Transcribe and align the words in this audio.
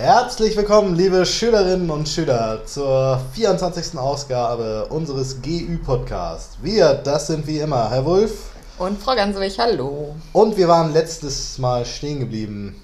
Herzlich 0.00 0.56
willkommen, 0.56 0.94
liebe 0.94 1.26
Schülerinnen 1.26 1.90
und 1.90 2.08
Schüler, 2.08 2.64
zur 2.64 3.20
24. 3.32 3.98
Ausgabe 3.98 4.86
unseres 4.90 5.42
GÜ-Podcasts. 5.42 6.56
Wir, 6.62 6.94
das 6.94 7.26
sind 7.26 7.48
wie 7.48 7.58
immer 7.58 7.90
Herr 7.90 8.04
Wulff. 8.04 8.50
Und 8.78 9.02
Frau 9.02 9.16
Gansewig, 9.16 9.58
hallo. 9.58 10.14
Und 10.32 10.56
wir 10.56 10.68
waren 10.68 10.92
letztes 10.92 11.58
Mal 11.58 11.84
stehen 11.84 12.20
geblieben 12.20 12.80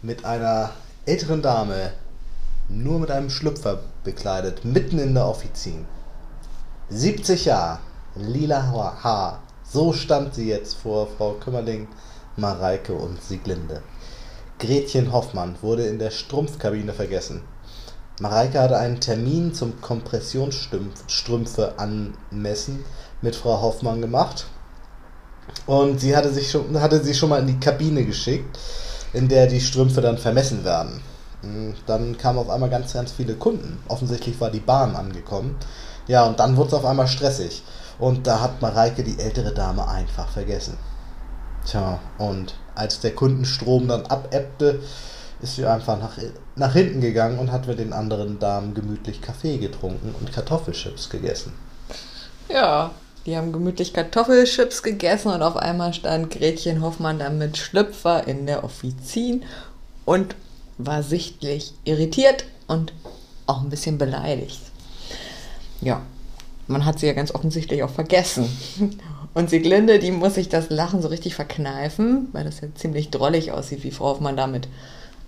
mit 0.00 0.24
einer 0.24 0.70
älteren 1.06 1.42
Dame, 1.42 1.90
nur 2.68 3.00
mit 3.00 3.10
einem 3.10 3.30
Schlüpfer 3.30 3.80
bekleidet, 4.04 4.64
mitten 4.64 5.00
in 5.00 5.14
der 5.14 5.26
Offizin. 5.26 5.86
70 6.88 7.46
Jahre, 7.46 7.80
lila 8.14 8.62
Haar. 9.02 9.42
So 9.64 9.92
stand 9.92 10.36
sie 10.36 10.50
jetzt 10.50 10.74
vor 10.74 11.08
Frau 11.18 11.32
Kümmerling, 11.32 11.88
Mareike 12.36 12.92
und 12.94 13.20
Sieglinde. 13.20 13.82
Gretchen 14.64 15.12
Hoffmann 15.12 15.56
wurde 15.60 15.86
in 15.86 15.98
der 15.98 16.10
Strumpfkabine 16.10 16.92
vergessen. 16.92 17.42
Mareike 18.20 18.60
hatte 18.60 18.78
einen 18.78 19.00
Termin 19.00 19.52
zum 19.52 19.80
Kompressionsstrümpfe 19.80 21.74
anmessen 21.76 22.84
mit 23.22 23.36
Frau 23.36 23.60
Hoffmann 23.60 24.00
gemacht. 24.00 24.46
Und 25.66 26.00
sie 26.00 26.16
hatte, 26.16 26.32
sich 26.32 26.50
schon, 26.50 26.80
hatte 26.80 27.02
sie 27.02 27.12
schon 27.12 27.28
mal 27.28 27.40
in 27.40 27.46
die 27.48 27.60
Kabine 27.60 28.04
geschickt, 28.04 28.58
in 29.12 29.28
der 29.28 29.48
die 29.48 29.60
Strümpfe 29.60 30.00
dann 30.00 30.16
vermessen 30.16 30.64
werden. 30.64 31.02
Dann 31.86 32.16
kamen 32.16 32.38
auf 32.38 32.48
einmal 32.48 32.70
ganz, 32.70 32.94
ganz 32.94 33.12
viele 33.12 33.34
Kunden. 33.34 33.82
Offensichtlich 33.88 34.40
war 34.40 34.50
die 34.50 34.60
Bahn 34.60 34.96
angekommen. 34.96 35.56
Ja, 36.06 36.24
und 36.24 36.40
dann 36.40 36.56
wurde 36.56 36.68
es 36.68 36.74
auf 36.74 36.86
einmal 36.86 37.08
stressig. 37.08 37.62
Und 37.98 38.26
da 38.26 38.40
hat 38.40 38.62
Mareike 38.62 39.04
die 39.04 39.18
ältere 39.18 39.52
Dame 39.52 39.86
einfach 39.86 40.28
vergessen. 40.28 40.78
Tja, 41.66 41.98
und 42.16 42.54
als 42.74 43.00
der 43.00 43.14
Kundenstrom 43.14 43.88
dann 43.88 44.06
abebbte, 44.06 44.80
ist 45.42 45.56
sie 45.56 45.66
einfach 45.66 45.98
nach, 45.98 46.18
nach 46.56 46.72
hinten 46.72 47.00
gegangen 47.00 47.38
und 47.38 47.52
hat 47.52 47.66
mit 47.66 47.78
den 47.78 47.92
anderen 47.92 48.38
Damen 48.38 48.74
gemütlich 48.74 49.20
Kaffee 49.20 49.58
getrunken 49.58 50.14
und 50.18 50.32
Kartoffelchips 50.32 51.10
gegessen. 51.10 51.52
Ja, 52.48 52.92
die 53.26 53.36
haben 53.36 53.52
gemütlich 53.52 53.92
Kartoffelchips 53.92 54.82
gegessen 54.82 55.32
und 55.32 55.42
auf 55.42 55.56
einmal 55.56 55.94
stand 55.94 56.30
Gretchen 56.30 56.82
Hoffmann 56.82 57.18
dann 57.18 57.38
mit 57.38 57.56
Schlüpfer 57.56 58.26
in 58.26 58.46
der 58.46 58.64
Offizin 58.64 59.44
und 60.04 60.34
war 60.78 61.02
sichtlich 61.02 61.72
irritiert 61.84 62.44
und 62.66 62.92
auch 63.46 63.62
ein 63.62 63.70
bisschen 63.70 63.98
beleidigt. 63.98 64.60
Ja, 65.80 66.02
man 66.66 66.84
hat 66.84 66.98
sie 66.98 67.06
ja 67.06 67.12
ganz 67.12 67.34
offensichtlich 67.34 67.82
auch 67.82 67.90
vergessen. 67.90 68.48
Und 69.34 69.50
Sieglinde, 69.50 69.98
die 69.98 70.12
muss 70.12 70.34
sich 70.34 70.48
das 70.48 70.70
Lachen 70.70 71.02
so 71.02 71.08
richtig 71.08 71.34
verkneifen, 71.34 72.28
weil 72.32 72.44
das 72.44 72.60
ja 72.60 72.68
ziemlich 72.74 73.10
drollig 73.10 73.50
aussieht, 73.50 73.82
wie 73.82 73.90
Frau 73.90 74.06
Hoffmann 74.06 74.36
da 74.36 74.46
mit, 74.46 74.68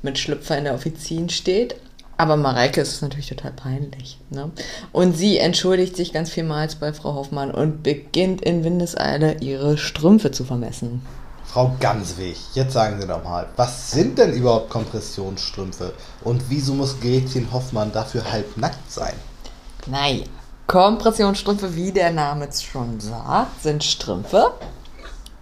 mit 0.03 0.17
Schlüpfer 0.17 0.57
in 0.57 0.65
der 0.65 0.75
Offizin 0.75 1.29
steht. 1.29 1.75
Aber 2.17 2.37
Mareike 2.37 2.81
ist 2.81 2.95
es 2.95 3.03
natürlich 3.03 3.29
total 3.29 3.53
peinlich. 3.53 4.19
Ne? 4.31 4.51
Und 4.93 5.17
sie 5.17 5.39
entschuldigt 5.39 5.97
sich 5.97 6.13
ganz 6.13 6.31
vielmals 6.31 6.77
bei 6.77 6.93
Frau 6.93 7.15
Hoffmann 7.15 7.51
und 7.51 7.83
beginnt 7.83 8.41
in 8.41 8.65
Windeseile 8.65 9.37
ihre 9.41 9.77
Strümpfe 9.77 10.31
zu 10.31 10.45
vermessen. 10.45 11.03
Frau 11.45 11.75
Gansweg, 11.81 12.37
jetzt 12.55 12.73
sagen 12.73 13.01
Sie 13.01 13.07
doch 13.07 13.25
mal, 13.25 13.48
was 13.57 13.91
sind 13.91 14.19
denn 14.19 14.33
überhaupt 14.33 14.69
Kompressionsstrümpfe 14.69 15.95
und 16.23 16.43
wieso 16.48 16.75
muss 16.75 17.01
Gretchen 17.01 17.51
Hoffmann 17.53 17.93
dafür 17.93 18.31
halbnackt 18.31 18.91
sein? 18.91 19.15
Naja, 19.87 20.25
Kompressionsstrümpfe, 20.67 21.77
wie 21.77 21.92
der 21.92 22.11
Name 22.11 22.48
es 22.48 22.62
schon 22.62 23.01
sagt, 23.01 23.63
sind 23.63 23.85
Strümpfe. 23.85 24.52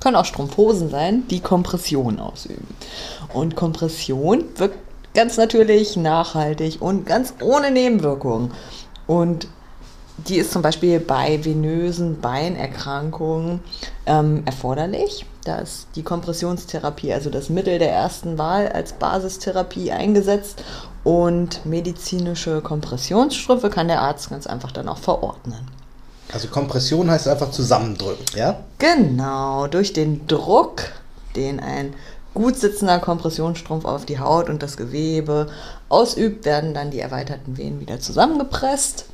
Können 0.01 0.17
auch 0.17 0.27
Strumpfhosen 0.27 0.91
sein, 0.91 1.27
die 1.29 1.41
Kompression 1.41 2.21
ausüben. 2.21 2.69
Und 3.33 3.57
Kompression 3.57 4.45
wirkt 4.57 4.79
ganz 5.15 5.39
natürlich, 5.39 5.97
nachhaltig 5.97 6.83
und 6.83 7.07
ganz 7.07 7.35
ohne 7.41 7.71
Nebenwirkungen. 7.71 8.53
Und 9.07 9.49
die 10.17 10.37
ist 10.37 10.53
zum 10.53 10.63
Beispiel 10.63 11.01
bei 11.01 11.45
venösen 11.45 12.21
Beinerkrankungen 12.21 13.61
ähm, 14.07 14.43
erforderlich. 14.45 15.27
Da 15.45 15.59
ist 15.59 15.89
die 15.97 16.03
Kompressionstherapie, 16.03 17.13
also 17.13 17.31
das 17.31 17.49
Mittel 17.49 17.79
der 17.79 17.91
ersten 17.91 18.39
Wahl, 18.39 18.69
als 18.69 18.93
Basistherapie 18.93 19.91
eingesetzt. 19.91 20.63
Und 21.05 21.67
medizinische 21.67 22.63
Kompressionsstrümpfe 22.63 23.69
kann 23.71 23.89
der 23.89 24.01
Arzt 24.01 24.31
ganz 24.31 24.47
einfach 24.47 24.73
dann 24.73 24.89
auch 24.89 24.99
verordnen. 24.99 25.69
Also 26.33 26.49
Kompression 26.49 27.11
heißt 27.11 27.29
einfach 27.29 27.51
zusammendrücken, 27.51 28.25
ja? 28.35 28.61
Genau, 28.79 29.67
durch 29.67 29.93
den 29.93 30.27
Druck, 30.27 30.83
den 31.37 31.61
ein 31.61 31.95
gut 32.33 32.57
sitzender 32.57 32.99
Kompressionsstrumpf 32.99 33.85
auf 33.85 34.07
die 34.07 34.19
Haut 34.19 34.49
und 34.49 34.63
das 34.63 34.77
Gewebe 34.77 35.49
ausübt, 35.89 36.45
werden 36.45 36.75
dann 36.75 36.91
die 36.91 37.01
erweiterten 37.01 37.57
Venen 37.57 37.81
wieder 37.81 38.01
zusammengepresst 38.01 39.07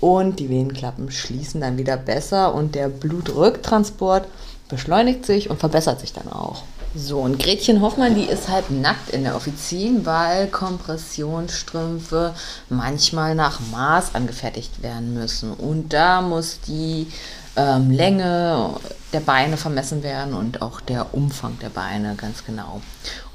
und 0.00 0.38
die 0.38 0.48
Venenklappen 0.48 1.10
schließen 1.10 1.60
dann 1.60 1.78
wieder 1.78 1.96
besser 1.96 2.54
und 2.54 2.74
der 2.74 2.88
Blutrücktransport 2.88 4.26
beschleunigt 4.68 5.26
sich 5.26 5.50
und 5.50 5.58
verbessert 5.58 6.00
sich 6.00 6.12
dann 6.12 6.28
auch. 6.28 6.62
So, 6.92 7.20
und 7.20 7.38
Gretchen 7.38 7.82
Hoffmann, 7.82 8.16
die 8.16 8.24
ist 8.24 8.48
halb 8.48 8.68
nackt 8.70 9.10
in 9.10 9.22
der 9.22 9.36
Offizin, 9.36 10.04
weil 10.04 10.48
Kompressionsstrümpfe 10.48 12.34
manchmal 12.68 13.36
nach 13.36 13.60
Maß 13.70 14.16
angefertigt 14.16 14.82
werden 14.82 15.14
müssen. 15.14 15.52
Und 15.52 15.92
da 15.92 16.20
muss 16.20 16.58
die 16.66 17.06
ähm, 17.54 17.92
Länge 17.92 18.74
der 19.12 19.20
Beine 19.20 19.56
vermessen 19.56 20.02
werden 20.02 20.34
und 20.34 20.62
auch 20.62 20.80
der 20.80 21.14
Umfang 21.14 21.56
der 21.60 21.68
Beine 21.68 22.16
ganz 22.16 22.44
genau. 22.44 22.80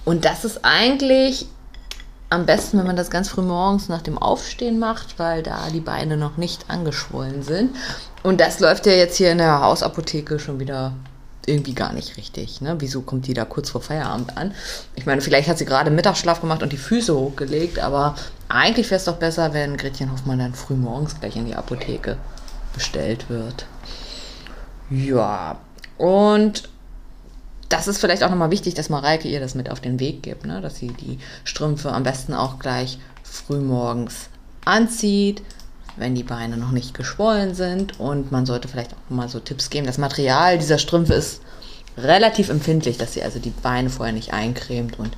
Und 0.03 0.25
das 0.25 0.43
ist 0.43 0.59
eigentlich 0.63 1.45
am 2.29 2.45
besten, 2.45 2.77
wenn 2.77 2.87
man 2.87 2.97
das 2.97 3.09
ganz 3.09 3.29
früh 3.29 3.41
morgens 3.41 3.87
nach 3.87 4.01
dem 4.01 4.17
Aufstehen 4.17 4.79
macht, 4.79 5.17
weil 5.17 5.43
da 5.43 5.69
die 5.69 5.79
Beine 5.79 6.17
noch 6.17 6.35
nicht 6.35 6.69
angeschwollen 6.69 7.41
sind. 7.41 7.73
Und 8.21 8.41
das 8.41 8.59
läuft 8.59 8.85
ja 8.85 8.91
jetzt 8.91 9.15
hier 9.15 9.31
in 9.31 9.37
der 9.37 9.61
Hausapotheke 9.61 10.39
schon 10.39 10.59
wieder 10.59 10.93
irgendwie 11.47 11.73
gar 11.73 11.93
nicht 11.93 12.17
richtig. 12.17 12.61
Ne? 12.61 12.75
Wieso 12.79 13.01
kommt 13.01 13.27
die 13.27 13.33
da 13.33 13.45
kurz 13.45 13.69
vor 13.69 13.81
Feierabend 13.81 14.37
an? 14.37 14.53
Ich 14.95 15.05
meine, 15.05 15.21
vielleicht 15.21 15.47
hat 15.47 15.57
sie 15.57 15.65
gerade 15.65 15.91
Mittagsschlaf 15.91 16.41
gemacht 16.41 16.63
und 16.63 16.71
die 16.71 16.77
Füße 16.77 17.15
hochgelegt, 17.15 17.79
aber 17.79 18.15
eigentlich 18.49 18.89
wäre 18.89 18.99
es 18.99 19.05
doch 19.05 19.17
besser, 19.17 19.53
wenn 19.53 19.77
Gretchen 19.77 20.11
Hoffmann 20.11 20.39
dann 20.39 20.53
früh 20.53 20.75
morgens 20.75 21.19
gleich 21.19 21.35
in 21.35 21.45
die 21.45 21.55
Apotheke 21.55 22.17
bestellt 22.73 23.29
wird. 23.29 23.65
Ja, 24.89 25.59
und 25.97 26.69
das 27.69 27.87
ist 27.87 27.97
vielleicht 27.99 28.23
auch 28.23 28.29
nochmal 28.29 28.51
wichtig, 28.51 28.75
dass 28.75 28.89
Mareike 28.89 29.27
ihr 29.27 29.39
das 29.39 29.55
mit 29.55 29.71
auf 29.71 29.79
den 29.79 29.99
Weg 29.99 30.23
gibt, 30.23 30.45
ne? 30.45 30.61
dass 30.61 30.75
sie 30.77 30.89
die 30.89 31.19
Strümpfe 31.43 31.91
am 31.91 32.03
besten 32.03 32.33
auch 32.33 32.59
gleich 32.59 32.99
früh 33.23 33.59
morgens 33.59 34.29
anzieht, 34.65 35.41
wenn 35.97 36.15
die 36.15 36.23
Beine 36.23 36.57
noch 36.57 36.71
nicht 36.71 36.93
geschwollen 36.93 37.55
sind. 37.55 37.99
Und 37.99 38.31
man 38.31 38.45
sollte 38.45 38.67
vielleicht 38.67 38.93
auch 38.93 39.09
mal 39.09 39.29
so 39.29 39.39
Tipps 39.39 39.69
geben. 39.69 39.85
Das 39.85 39.97
Material 39.97 40.57
dieser 40.57 40.77
Strümpfe 40.77 41.13
ist 41.13 41.41
relativ 41.97 42.49
empfindlich, 42.49 42.97
dass 42.97 43.13
sie 43.13 43.23
also 43.23 43.39
die 43.39 43.53
Beine 43.63 43.89
vorher 43.89 44.13
nicht 44.13 44.33
eincremt 44.33 44.99
und 44.99 45.15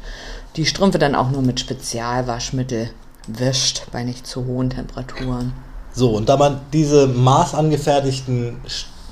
die 0.55 0.65
Strümpfe 0.65 0.99
dann 0.99 1.15
auch 1.15 1.31
nur 1.31 1.41
mit 1.41 1.59
Spezialwaschmittel 1.59 2.89
wischt 3.27 3.83
bei 3.91 4.03
nicht 4.03 4.25
zu 4.25 4.45
hohen 4.45 4.69
Temperaturen. 4.69 5.53
So, 5.93 6.11
und 6.11 6.29
da 6.29 6.37
man 6.37 6.61
diese 6.73 7.07
maßangefertigten 7.07 8.57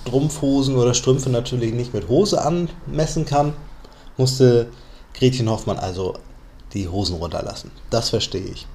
Strumpfhosen 0.05 0.75
oder 0.75 0.93
Strümpfe 0.93 1.29
natürlich 1.29 1.73
nicht 1.73 1.93
mit 1.93 2.07
Hose 2.07 2.41
anmessen 2.41 3.25
kann, 3.25 3.53
musste 4.17 4.67
Gretchen 5.17 5.49
Hoffmann 5.49 5.79
also 5.79 6.15
die 6.73 6.87
Hosen 6.87 7.15
runterlassen. 7.15 7.71
Das 7.89 8.09
verstehe 8.09 8.45
ich. 8.45 8.67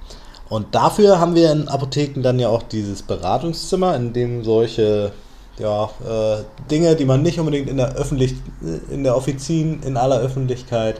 Und 0.51 0.75
dafür 0.75 1.17
haben 1.17 1.33
wir 1.33 1.49
in 1.49 1.69
Apotheken 1.69 2.21
dann 2.21 2.37
ja 2.37 2.49
auch 2.49 2.63
dieses 2.63 3.03
Beratungszimmer, 3.03 3.95
in 3.95 4.11
dem 4.11 4.43
solche 4.43 5.13
ja, 5.57 5.85
äh, 6.05 6.43
Dinge, 6.69 6.97
die 6.97 7.05
man 7.05 7.21
nicht 7.21 7.39
unbedingt 7.39 7.69
in 7.69 7.77
der 7.77 7.95
Öffentlich 7.95 8.33
in 8.91 9.05
der 9.05 9.15
Offizin 9.15 9.81
in 9.83 9.95
aller 9.95 10.19
Öffentlichkeit 10.19 10.99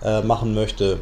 äh, 0.00 0.22
machen 0.22 0.54
möchte 0.54 1.00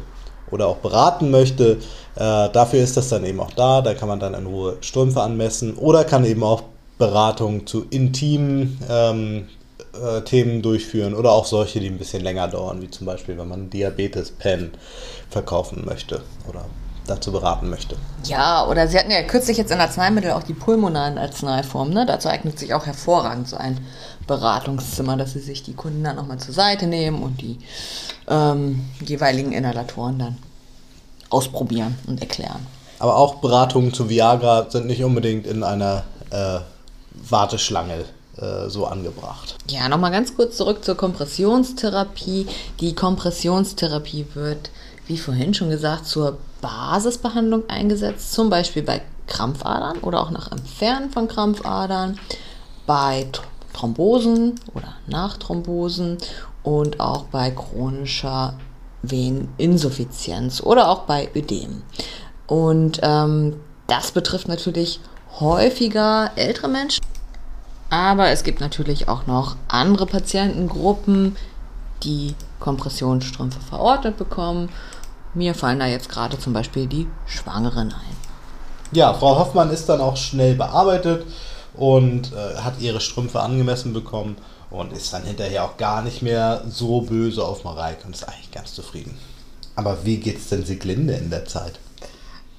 oder 0.49 0.69
auch 0.69 0.77
beraten 0.77 1.29
möchte, 1.29 1.77
äh, 2.15 2.49
dafür 2.49 2.81
ist 2.83 2.97
das 2.97 3.09
dann 3.09 3.23
eben 3.25 3.39
auch 3.39 3.51
da. 3.51 3.83
Da 3.83 3.93
kann 3.93 4.07
man 4.07 4.19
dann 4.19 4.33
in 4.33 4.47
Ruhe 4.47 4.77
Strümpfe 4.81 5.21
anmessen 5.21 5.75
oder 5.75 6.03
kann 6.03 6.25
eben 6.25 6.41
auch 6.43 6.63
Beratungen 6.97 7.67
zu 7.67 7.85
intimen 7.91 8.79
ähm, 8.89 9.49
äh, 9.93 10.21
Themen 10.21 10.63
durchführen 10.63 11.13
oder 11.13 11.31
auch 11.31 11.45
solche, 11.45 11.79
die 11.79 11.89
ein 11.89 11.99
bisschen 11.99 12.23
länger 12.23 12.47
dauern, 12.47 12.81
wie 12.81 12.89
zum 12.89 13.05
Beispiel, 13.05 13.37
wenn 13.37 13.49
man 13.49 13.69
Diabetes-Pen 13.69 14.71
verkaufen 15.29 15.85
möchte 15.85 16.23
oder 16.49 16.65
dazu 17.07 17.31
beraten 17.31 17.69
möchte. 17.69 17.97
Ja, 18.25 18.67
oder 18.67 18.87
Sie 18.87 18.97
hatten 18.97 19.11
ja 19.11 19.21
kürzlich 19.23 19.57
jetzt 19.57 19.71
in 19.71 19.79
Arzneimittel 19.79 20.31
auch 20.31 20.43
die 20.43 20.53
pulmonalen 20.53 21.17
Arzneiformen. 21.17 21.93
Ne? 21.93 22.05
Dazu 22.05 22.29
eignet 22.29 22.57
sich 22.57 22.73
auch 22.73 22.85
hervorragend 22.85 23.47
so 23.47 23.57
ein 23.57 23.79
Beratungszimmer, 24.27 25.17
dass 25.17 25.33
Sie 25.33 25.39
sich 25.39 25.63
die 25.63 25.73
Kunden 25.73 26.03
dann 26.03 26.15
nochmal 26.15 26.37
zur 26.39 26.53
Seite 26.53 26.87
nehmen 26.87 27.21
und 27.21 27.41
die 27.41 27.59
ähm, 28.27 28.85
jeweiligen 29.01 29.51
Inhalatoren 29.51 30.19
dann 30.19 30.37
ausprobieren 31.29 31.97
und 32.07 32.21
erklären. 32.21 32.65
Aber 32.99 33.17
auch 33.17 33.35
Beratungen 33.35 33.93
zu 33.93 34.09
Viagra 34.09 34.69
sind 34.69 34.87
nicht 34.87 35.03
unbedingt 35.03 35.45
in 35.45 35.63
einer 35.63 36.03
äh, 36.29 36.59
Warteschlange 37.27 38.05
äh, 38.37 38.69
so 38.69 38.85
angebracht. 38.85 39.55
Ja, 39.67 39.89
nochmal 39.89 40.11
ganz 40.11 40.35
kurz 40.35 40.55
zurück 40.55 40.85
zur 40.85 40.95
Kompressionstherapie. 40.95 42.47
Die 42.79 42.95
Kompressionstherapie 42.95 44.27
wird 44.35 44.69
wie 45.07 45.17
vorhin 45.17 45.53
schon 45.53 45.69
gesagt, 45.69 46.05
zur 46.05 46.37
Basisbehandlung 46.63 47.69
eingesetzt, 47.69 48.33
zum 48.33 48.49
Beispiel 48.49 48.81
bei 48.81 49.01
Krampfadern 49.27 49.99
oder 49.99 50.21
auch 50.21 50.31
nach 50.31 50.51
Entfernen 50.51 51.11
von 51.11 51.27
Krampfadern, 51.27 52.17
bei 52.87 53.27
Thrombosen 53.73 54.55
oder 54.73 54.95
Nachthrombosen 55.07 56.17
und 56.63 56.99
auch 56.99 57.25
bei 57.25 57.51
chronischer 57.51 58.55
Veneninsuffizienz 59.01 60.61
oder 60.61 60.89
auch 60.89 61.01
bei 61.01 61.29
Ödem. 61.35 61.83
Und 62.47 62.99
ähm, 63.03 63.57
das 63.87 64.11
betrifft 64.11 64.47
natürlich 64.47 65.01
häufiger 65.39 66.31
ältere 66.35 66.69
Menschen, 66.69 67.03
aber 67.89 68.29
es 68.29 68.43
gibt 68.43 68.61
natürlich 68.61 69.09
auch 69.09 69.27
noch 69.27 69.57
andere 69.67 70.05
Patientengruppen, 70.05 71.35
die 72.03 72.35
Kompressionsstrümpfe 72.59 73.59
verordnet 73.59 74.17
bekommen. 74.17 74.69
Mir 75.33 75.55
fallen 75.55 75.79
da 75.79 75.87
jetzt 75.87 76.09
gerade 76.09 76.37
zum 76.37 76.53
Beispiel 76.53 76.87
die 76.87 77.07
Schwangeren 77.25 77.93
ein. 77.93 78.17
Ja, 78.91 79.13
Frau 79.13 79.39
Hoffmann 79.39 79.71
ist 79.71 79.89
dann 79.89 80.01
auch 80.01 80.17
schnell 80.17 80.55
bearbeitet 80.55 81.25
und 81.73 82.31
äh, 82.33 82.57
hat 82.57 82.79
ihre 82.79 83.01
Strümpfe 83.01 83.41
angemessen 83.41 83.93
bekommen 83.93 84.37
und 84.69 84.93
ist 84.93 85.13
dann 85.13 85.23
hinterher 85.23 85.63
auch 85.63 85.77
gar 85.77 86.03
nicht 86.03 86.21
mehr 86.21 86.63
so 86.67 87.01
böse 87.01 87.43
auf 87.43 87.63
Mareike 87.63 88.05
und 88.05 88.15
ist 88.15 88.27
eigentlich 88.27 88.51
ganz 88.51 88.73
zufrieden. 88.73 89.17
Aber 89.75 90.05
wie 90.05 90.17
geht's 90.17 90.49
denn 90.49 90.65
Sieglinde 90.65 91.13
in 91.13 91.31
der 91.31 91.45
Zeit? 91.45 91.79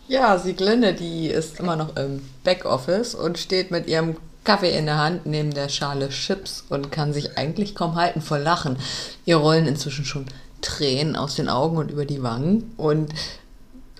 Ja, 0.08 0.36
Sieglinde, 0.38 0.94
die 0.94 1.28
ist 1.28 1.60
immer 1.60 1.76
noch 1.76 1.96
im 1.96 2.28
Backoffice 2.42 3.14
und 3.14 3.38
steht 3.38 3.70
mit 3.70 3.86
ihrem 3.86 4.16
Kaffee 4.44 4.76
in 4.76 4.86
der 4.86 4.98
Hand 4.98 5.24
neben 5.24 5.54
der 5.54 5.68
Schale 5.70 6.10
Chips 6.10 6.64
und 6.68 6.92
kann 6.92 7.12
sich 7.12 7.38
eigentlich 7.38 7.74
kaum 7.74 7.94
halten 7.94 8.20
vor 8.20 8.38
Lachen. 8.38 8.76
Ihr 9.24 9.36
rollen 9.36 9.66
inzwischen 9.66 10.04
schon 10.04 10.26
Tränen 10.64 11.14
aus 11.14 11.34
den 11.36 11.48
Augen 11.48 11.76
und 11.76 11.90
über 11.90 12.04
die 12.04 12.22
Wangen 12.22 12.72
und 12.76 13.12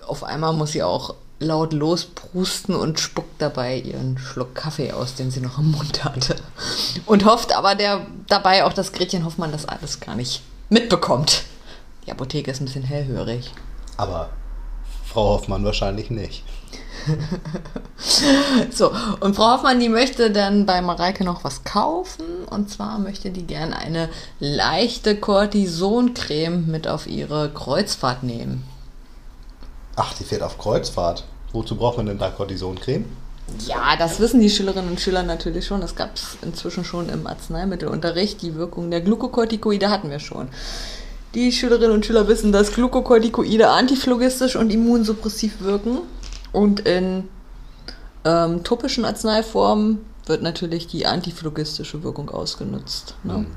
auf 0.05 0.23
einmal 0.23 0.53
muss 0.53 0.71
sie 0.71 0.83
auch 0.83 1.15
laut 1.39 1.73
losprusten 1.73 2.75
und 2.75 2.99
spuckt 2.99 3.41
dabei 3.41 3.77
ihren 3.77 4.17
Schluck 4.17 4.55
Kaffee 4.55 4.91
aus, 4.91 5.15
den 5.15 5.31
sie 5.31 5.41
noch 5.41 5.57
im 5.59 5.71
Mund 5.71 6.03
hatte. 6.03 6.35
Und 7.05 7.25
hofft 7.25 7.55
aber 7.55 7.75
der, 7.75 8.05
dabei 8.27 8.63
auch, 8.63 8.73
dass 8.73 8.93
Gretchen 8.93 9.25
Hoffmann 9.25 9.51
das 9.51 9.65
alles 9.65 9.99
gar 9.99 10.15
nicht 10.15 10.41
mitbekommt. 10.69 11.43
Die 12.05 12.11
Apotheke 12.11 12.51
ist 12.51 12.61
ein 12.61 12.65
bisschen 12.65 12.83
hellhörig. 12.83 13.51
Aber 13.97 14.29
Frau 15.05 15.29
Hoffmann 15.29 15.65
wahrscheinlich 15.65 16.09
nicht. 16.09 16.43
so, 18.71 18.91
und 19.19 19.35
Frau 19.35 19.53
Hoffmann, 19.53 19.79
die 19.79 19.89
möchte 19.89 20.31
dann 20.31 20.65
bei 20.65 20.81
Mareike 20.81 21.23
noch 21.23 21.43
was 21.43 21.63
kaufen. 21.63 22.25
Und 22.49 22.69
zwar 22.69 22.99
möchte 22.99 23.31
die 23.31 23.45
gerne 23.45 23.77
eine 23.77 24.09
leichte 24.39 25.15
Cortisoncreme 25.15 26.65
mit 26.67 26.87
auf 26.87 27.07
ihre 27.07 27.49
Kreuzfahrt 27.49 28.23
nehmen. 28.23 28.63
Ach, 29.95 30.13
die 30.13 30.23
fährt 30.23 30.43
auf 30.43 30.57
Kreuzfahrt. 30.57 31.23
Wozu 31.53 31.75
braucht 31.75 31.97
man 31.97 32.05
denn 32.07 32.17
da 32.17 32.29
Cortisoncreme? 32.29 33.05
Ja, 33.67 33.95
das 33.97 34.19
wissen 34.19 34.41
die 34.41 34.49
Schülerinnen 34.49 34.89
und 34.89 34.99
Schüler 34.99 35.23
natürlich 35.23 35.67
schon. 35.67 35.81
Das 35.81 35.95
gab 35.95 36.15
es 36.15 36.37
inzwischen 36.41 36.83
schon 36.83 37.09
im 37.09 37.27
Arzneimittelunterricht. 37.27 38.41
Die 38.41 38.55
Wirkung 38.55 38.89
der 38.91 39.01
Glukokortikoide 39.01 39.89
hatten 39.89 40.09
wir 40.09 40.19
schon. 40.19 40.49
Die 41.35 41.51
Schülerinnen 41.51 41.91
und 41.91 42.05
Schüler 42.05 42.27
wissen, 42.27 42.51
dass 42.51 42.71
Glukokortikoide 42.71 43.69
antiphlogistisch 43.69 44.55
und 44.55 44.71
immunsuppressiv 44.71 45.61
wirken. 45.61 45.99
Und 46.55 46.79
in 46.81 47.27
ähm, 48.23 48.63
topischen 48.63 49.03
Arzneiformen 49.03 50.05
wird 50.25 50.41
natürlich 50.41 50.87
die 50.87 51.05
antiphlogistische 51.05 52.01
Wirkung 52.01 52.29
ausgenutzt. 52.29 53.15
Ne? 53.23 53.39
Mhm. 53.39 53.47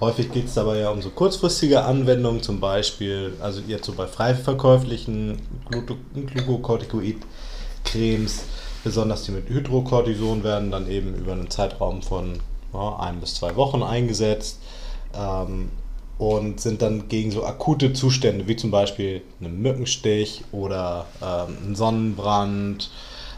Häufig 0.00 0.32
geht 0.32 0.46
es 0.46 0.54
dabei 0.54 0.78
ja 0.78 0.90
um 0.90 1.00
so 1.00 1.10
kurzfristige 1.10 1.84
Anwendungen, 1.84 2.42
zum 2.42 2.58
Beispiel, 2.58 3.34
also 3.40 3.60
jetzt 3.68 3.86
so 3.86 3.92
bei 3.92 4.08
frei 4.08 4.34
verkäuflichen 4.34 5.40
Glukokortikoid-Cremes, 5.70 8.42
besonders 8.82 9.22
die 9.22 9.30
mit 9.30 9.48
Hydrocortison 9.48 10.42
werden 10.42 10.72
dann 10.72 10.90
eben 10.90 11.14
über 11.14 11.30
einen 11.32 11.50
Zeitraum 11.50 12.02
von 12.02 12.40
ja, 12.72 12.96
ein 12.98 13.20
bis 13.20 13.36
zwei 13.36 13.54
Wochen 13.54 13.84
eingesetzt 13.84 14.58
ähm, 15.16 15.70
und 16.18 16.60
sind 16.60 16.82
dann 16.82 17.08
gegen 17.08 17.30
so 17.30 17.44
akute 17.44 17.92
Zustände 17.92 18.46
wie 18.46 18.56
zum 18.56 18.70
Beispiel 18.70 19.22
einen 19.40 19.60
Mückenstich 19.60 20.44
oder 20.52 21.06
ähm, 21.22 21.56
einen 21.64 21.74
Sonnenbrand 21.74 22.90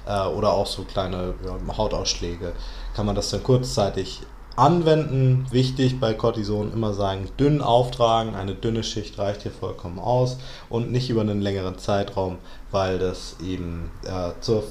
äh, 0.07 0.27
oder 0.27 0.53
auch 0.53 0.67
so 0.67 0.83
kleine 0.85 1.35
ja, 1.45 1.77
Hautausschläge, 1.77 2.53
kann 2.95 3.07
man 3.07 3.15
das 3.15 3.31
dann 3.31 3.43
kurzzeitig 3.43 4.21
Anwenden, 4.57 5.47
wichtig 5.51 6.01
bei 6.01 6.15
Cortison 6.15 6.73
immer 6.73 6.95
sagen, 6.95 7.29
dünn 7.39 7.61
auftragen, 7.61 8.35
eine 8.35 8.55
dünne 8.55 8.83
Schicht 8.83 9.19
reicht 9.19 9.43
hier 9.43 9.51
vollkommen 9.51 9.99
aus 9.99 10.39
und 10.71 10.91
nicht 10.91 11.11
über 11.11 11.21
einen 11.21 11.43
längeren 11.43 11.77
Zeitraum, 11.77 12.39
weil 12.71 12.99
das 12.99 13.37
eben 13.45 13.91
äh, 14.05 14.31
zur 14.41 14.65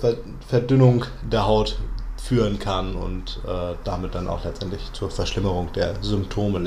Verdünnung 0.47 1.05
der 1.31 1.45
Haut 1.45 1.77
führen 2.17 2.57
kann 2.57 2.95
und 2.95 3.39
äh, 3.47 3.75
damit 3.83 4.15
dann 4.15 4.27
auch 4.27 4.43
letztendlich 4.43 4.91
zur 4.93 5.11
Verschlimmerung 5.11 5.71
der 5.73 6.01
Symptome 6.01 6.59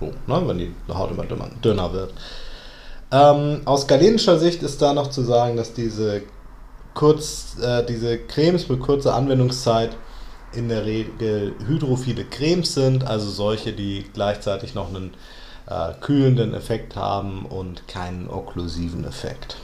letztlich, 0.00 0.26
ne, 0.26 0.48
wenn 0.48 0.58
die 0.58 0.74
Haut 0.88 1.10
immer 1.10 1.24
dünner, 1.24 1.50
dünner 1.62 1.92
wird. 1.92 2.12
Ähm, 3.10 3.62
aus 3.64 3.86
galenischer 3.86 4.38
Sicht 4.38 4.62
ist 4.62 4.82
da 4.82 4.92
noch 4.92 5.08
zu 5.10 5.22
sagen, 5.22 5.56
dass 5.56 5.72
diese, 5.72 6.22
kurz, 6.94 7.56
äh, 7.60 7.84
diese 7.86 8.18
Cremes 8.18 8.68
mit 8.68 8.80
kurzer 8.80 9.14
Anwendungszeit 9.14 9.96
in 10.52 10.68
der 10.68 10.84
Regel 10.84 11.54
hydrophile 11.66 12.24
Cremes 12.24 12.74
sind, 12.74 13.06
also 13.06 13.30
solche, 13.30 13.72
die 13.72 14.04
gleichzeitig 14.12 14.74
noch 14.74 14.88
einen 14.88 15.14
äh, 15.66 15.92
kühlenden 16.00 16.54
Effekt 16.54 16.96
haben 16.96 17.46
und 17.46 17.86
keinen 17.88 18.28
okklusiven 18.28 19.04
Effekt. 19.04 19.56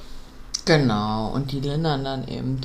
Genau, 0.65 1.29
und 1.29 1.53
die 1.53 1.61
lindern 1.61 2.05
dann 2.05 2.29
eben 2.29 2.61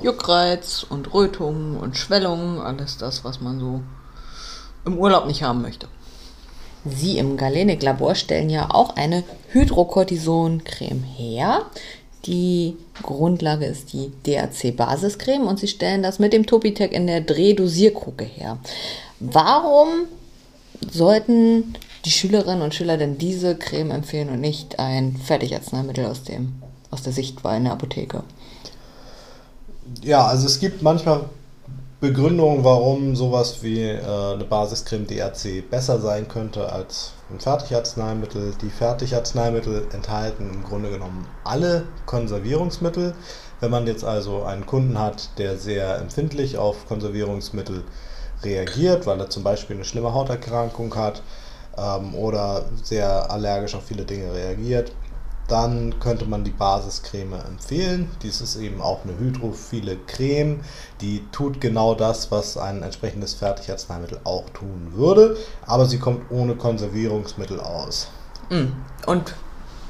Juckreiz 0.00 0.84
und 0.88 1.14
Rötungen 1.14 1.76
und 1.76 1.96
Schwellungen, 1.96 2.60
alles 2.60 2.96
das, 2.98 3.24
was 3.24 3.40
man 3.40 3.60
so 3.60 3.80
im 4.84 4.98
Urlaub 4.98 5.26
nicht 5.26 5.44
haben 5.44 5.62
möchte. 5.62 5.86
Sie 6.84 7.18
im 7.18 7.36
Galenik-Labor 7.36 8.14
stellen 8.14 8.50
ja 8.50 8.70
auch 8.70 8.96
eine 8.96 9.24
Hydrocortison-Creme 9.52 11.02
her, 11.16 11.66
die 12.26 12.76
Grundlage 13.02 13.66
ist 13.66 13.92
die 13.92 14.10
DAC-Basiscreme 14.24 15.46
und 15.46 15.58
sie 15.58 15.68
stellen 15.68 16.02
das 16.02 16.18
mit 16.18 16.32
dem 16.32 16.46
Topitec 16.46 16.92
in 16.92 17.06
der 17.06 17.20
Drehdosierkruke 17.20 18.24
her. 18.24 18.58
Warum 19.20 20.06
sollten 20.90 21.74
die 22.04 22.10
Schülerinnen 22.10 22.62
und 22.62 22.74
Schüler 22.74 22.96
denn 22.96 23.18
diese 23.18 23.56
Creme 23.56 23.90
empfehlen 23.90 24.30
und 24.30 24.40
nicht 24.40 24.78
ein 24.78 25.16
Fertigarzneimittel 25.16 26.06
aus, 26.06 26.22
dem, 26.22 26.54
aus 26.90 27.02
der 27.02 27.12
Sichtwahl 27.12 27.58
in 27.58 27.64
der 27.64 27.74
Apotheke? 27.74 28.22
Ja, 30.02 30.26
also 30.26 30.46
es 30.46 30.60
gibt 30.60 30.82
manchmal 30.82 31.26
Begründungen, 32.04 32.64
warum 32.64 33.16
sowas 33.16 33.62
wie 33.62 33.80
äh, 33.80 33.98
eine 34.02 34.44
Basiscreme 34.44 35.06
DAC 35.06 35.70
besser 35.70 35.98
sein 35.98 36.28
könnte 36.28 36.70
als 36.70 37.14
ein 37.30 37.40
Fertigarzneimittel. 37.40 38.52
Die 38.60 38.68
Fertigarzneimittel 38.68 39.86
enthalten 39.90 40.50
im 40.52 40.64
Grunde 40.64 40.90
genommen 40.90 41.26
alle 41.44 41.84
Konservierungsmittel. 42.04 43.14
Wenn 43.60 43.70
man 43.70 43.86
jetzt 43.86 44.04
also 44.04 44.42
einen 44.42 44.66
Kunden 44.66 44.98
hat, 44.98 45.30
der 45.38 45.56
sehr 45.56 45.96
empfindlich 45.96 46.58
auf 46.58 46.86
Konservierungsmittel 46.86 47.84
reagiert, 48.42 49.06
weil 49.06 49.18
er 49.18 49.30
zum 49.30 49.42
Beispiel 49.42 49.76
eine 49.76 49.86
schlimme 49.86 50.12
Hauterkrankung 50.12 50.94
hat 50.96 51.22
ähm, 51.78 52.14
oder 52.14 52.66
sehr 52.82 53.30
allergisch 53.30 53.74
auf 53.74 53.84
viele 53.86 54.04
Dinge 54.04 54.30
reagiert, 54.30 54.92
dann 55.48 55.98
könnte 56.00 56.24
man 56.24 56.44
die 56.44 56.50
Basiscreme 56.50 57.34
empfehlen. 57.34 58.10
Dies 58.22 58.40
ist 58.40 58.56
eben 58.56 58.80
auch 58.80 59.04
eine 59.04 59.18
hydrophile 59.18 59.96
Creme, 60.06 60.60
die 61.00 61.22
tut 61.32 61.60
genau 61.60 61.94
das, 61.94 62.30
was 62.30 62.56
ein 62.56 62.82
entsprechendes 62.82 63.34
Fertigarzneimittel 63.34 64.20
auch 64.24 64.48
tun 64.50 64.92
würde, 64.92 65.36
aber 65.66 65.86
sie 65.86 65.98
kommt 65.98 66.30
ohne 66.30 66.54
Konservierungsmittel 66.54 67.60
aus. 67.60 68.08
Mm. 68.50 68.72
Und 69.06 69.34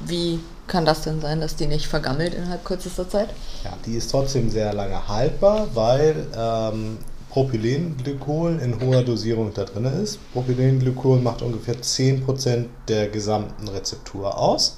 wie 0.01 0.39
kann 0.67 0.85
das 0.85 1.01
denn 1.01 1.21
sein, 1.21 1.39
dass 1.39 1.55
die 1.55 1.67
nicht 1.67 1.87
vergammelt 1.87 2.33
innerhalb 2.33 2.65
kürzester 2.65 3.07
Zeit? 3.07 3.29
Ja, 3.63 3.73
die 3.85 3.95
ist 3.95 4.11
trotzdem 4.11 4.49
sehr 4.49 4.73
lange 4.73 5.07
haltbar, 5.07 5.67
weil 5.73 6.27
ähm, 6.35 6.97
Propylenglykol 7.29 8.59
in 8.59 8.79
hoher 8.79 9.03
Dosierung 9.03 9.53
da 9.53 9.65
drin 9.65 9.85
ist. 9.85 10.19
Propylenglykol 10.33 11.19
macht 11.19 11.41
ungefähr 11.41 11.75
10% 11.75 12.65
der 12.87 13.09
gesamten 13.09 13.67
Rezeptur 13.67 14.37
aus. 14.37 14.77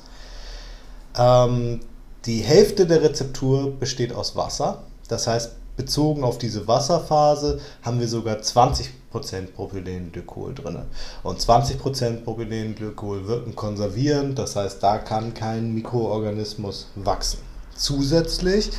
Ähm, 1.17 1.79
die 2.25 2.39
Hälfte 2.39 2.85
der 2.85 3.01
Rezeptur 3.01 3.71
besteht 3.79 4.13
aus 4.13 4.35
Wasser. 4.35 4.83
Das 5.07 5.27
heißt, 5.27 5.55
bezogen 5.77 6.23
auf 6.23 6.37
diese 6.37 6.67
Wasserphase 6.67 7.59
haben 7.81 7.99
wir 7.99 8.07
sogar 8.07 8.37
20% 8.37 8.89
Propylenglykol 9.55 10.53
drin. 10.53 10.79
Und 11.23 11.39
20% 11.39 12.23
Propylenglykol 12.23 13.27
wirken 13.27 13.55
konservierend, 13.55 14.37
das 14.37 14.55
heißt, 14.55 14.83
da 14.83 14.97
kann 14.97 15.33
kein 15.33 15.73
Mikroorganismus 15.73 16.87
wachsen. 16.95 17.39
Zusätzlich 17.75 18.71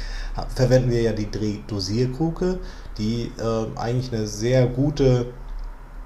verwenden 0.54 0.90
wir 0.90 1.02
ja 1.02 1.12
die 1.12 1.28
Dosierkruke, 1.66 2.58
die 2.98 3.32
äh, 3.38 3.78
eigentlich 3.78 4.12
eine 4.12 4.26
sehr 4.26 4.66
gute, 4.66 5.32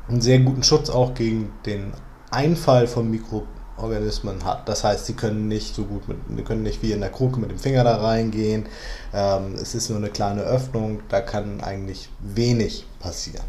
einen 0.08 0.20
sehr 0.20 0.40
guten 0.40 0.62
Schutz 0.62 0.90
auch 0.90 1.14
gegen 1.14 1.52
den 1.64 1.92
Einfall 2.30 2.86
von 2.86 3.10
Mikroorganismen 3.10 3.61
Organismen 3.82 4.44
hat. 4.44 4.68
Das 4.68 4.84
heißt, 4.84 5.06
sie 5.06 5.14
können 5.14 5.48
nicht 5.48 5.74
so 5.74 5.84
gut 5.84 6.08
mit, 6.08 6.18
sie 6.34 6.42
können 6.42 6.62
nicht 6.62 6.82
wie 6.82 6.92
in 6.92 7.00
der 7.00 7.10
Kruke 7.10 7.40
mit 7.40 7.50
dem 7.50 7.58
Finger 7.58 7.84
da 7.84 7.96
reingehen. 7.96 8.66
Ähm, 9.12 9.54
es 9.54 9.74
ist 9.74 9.88
nur 9.90 9.98
eine 9.98 10.10
kleine 10.10 10.42
Öffnung, 10.42 11.00
da 11.08 11.20
kann 11.20 11.60
eigentlich 11.60 12.08
wenig 12.20 12.86
passieren. 13.00 13.44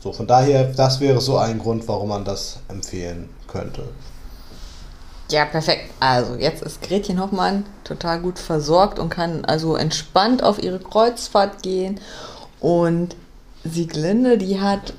So, 0.00 0.12
von 0.12 0.26
daher, 0.26 0.64
das 0.64 1.00
wäre 1.00 1.20
so 1.20 1.38
ein 1.38 1.58
Grund, 1.58 1.88
warum 1.88 2.10
man 2.10 2.24
das 2.24 2.58
empfehlen 2.68 3.30
könnte. 3.48 3.84
Ja, 5.30 5.46
perfekt. 5.46 5.90
Also 6.00 6.34
jetzt 6.34 6.62
ist 6.62 6.82
Gretchen 6.82 7.18
Hoffmann 7.20 7.64
total 7.82 8.20
gut 8.20 8.38
versorgt 8.38 8.98
und 8.98 9.08
kann 9.08 9.44
also 9.46 9.76
entspannt 9.76 10.42
auf 10.42 10.62
ihre 10.62 10.78
Kreuzfahrt 10.78 11.62
gehen. 11.62 12.00
Und 12.60 13.16
Sieglinde, 13.64 14.36
die 14.36 14.60
hat 14.60 14.92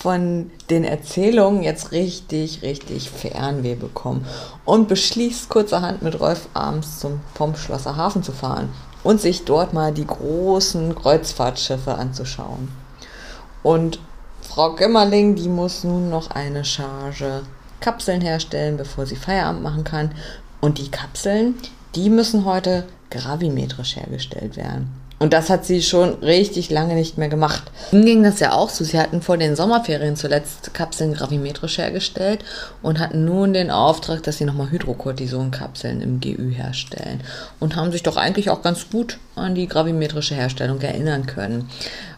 von 0.00 0.50
den 0.70 0.84
Erzählungen 0.84 1.62
jetzt 1.62 1.92
richtig, 1.92 2.62
richtig 2.62 3.10
Fernweh 3.10 3.74
bekommen 3.74 4.26
und 4.64 4.88
beschließt 4.88 5.50
kurzerhand 5.50 6.00
mit 6.00 6.18
Rolf 6.18 6.48
abends 6.54 7.00
zum 7.00 7.20
Pomschlosser 7.34 7.96
Hafen 7.96 8.22
zu 8.22 8.32
fahren 8.32 8.70
und 9.02 9.20
sich 9.20 9.44
dort 9.44 9.74
mal 9.74 9.92
die 9.92 10.06
großen 10.06 10.94
Kreuzfahrtschiffe 10.94 11.94
anzuschauen. 11.94 12.70
Und 13.62 13.98
Frau 14.40 14.74
Gömmerling, 14.74 15.34
die 15.34 15.48
muss 15.48 15.84
nun 15.84 16.08
noch 16.08 16.30
eine 16.30 16.64
Charge 16.64 17.42
Kapseln 17.80 18.22
herstellen, 18.22 18.78
bevor 18.78 19.06
sie 19.06 19.16
Feierabend 19.16 19.62
machen 19.62 19.84
kann. 19.84 20.14
Und 20.60 20.78
die 20.78 20.90
Kapseln, 20.90 21.56
die 21.94 22.10
müssen 22.10 22.44
heute 22.44 22.86
gravimetrisch 23.10 23.96
hergestellt 23.96 24.56
werden. 24.56 24.99
Und 25.20 25.34
das 25.34 25.50
hat 25.50 25.66
sie 25.66 25.82
schon 25.82 26.14
richtig 26.22 26.70
lange 26.70 26.94
nicht 26.94 27.18
mehr 27.18 27.28
gemacht. 27.28 27.64
Ihnen 27.92 28.06
ging 28.06 28.22
das 28.22 28.40
ja 28.40 28.52
auch 28.52 28.70
so. 28.70 28.84
Sie 28.84 28.98
hatten 28.98 29.20
vor 29.20 29.36
den 29.36 29.54
Sommerferien 29.54 30.16
zuletzt 30.16 30.72
Kapseln 30.72 31.12
gravimetrisch 31.12 31.76
hergestellt 31.76 32.42
und 32.80 32.98
hatten 32.98 33.26
nun 33.26 33.52
den 33.52 33.70
Auftrag, 33.70 34.22
dass 34.22 34.38
sie 34.38 34.46
nochmal 34.46 34.70
Hydrocortison-Kapseln 34.70 36.00
im 36.00 36.20
GÜ 36.20 36.50
herstellen. 36.50 37.20
Und 37.60 37.76
haben 37.76 37.92
sich 37.92 38.02
doch 38.02 38.16
eigentlich 38.16 38.48
auch 38.48 38.62
ganz 38.62 38.88
gut 38.88 39.18
an 39.36 39.54
die 39.54 39.68
gravimetrische 39.68 40.34
Herstellung 40.34 40.80
erinnern 40.80 41.26
können. 41.26 41.68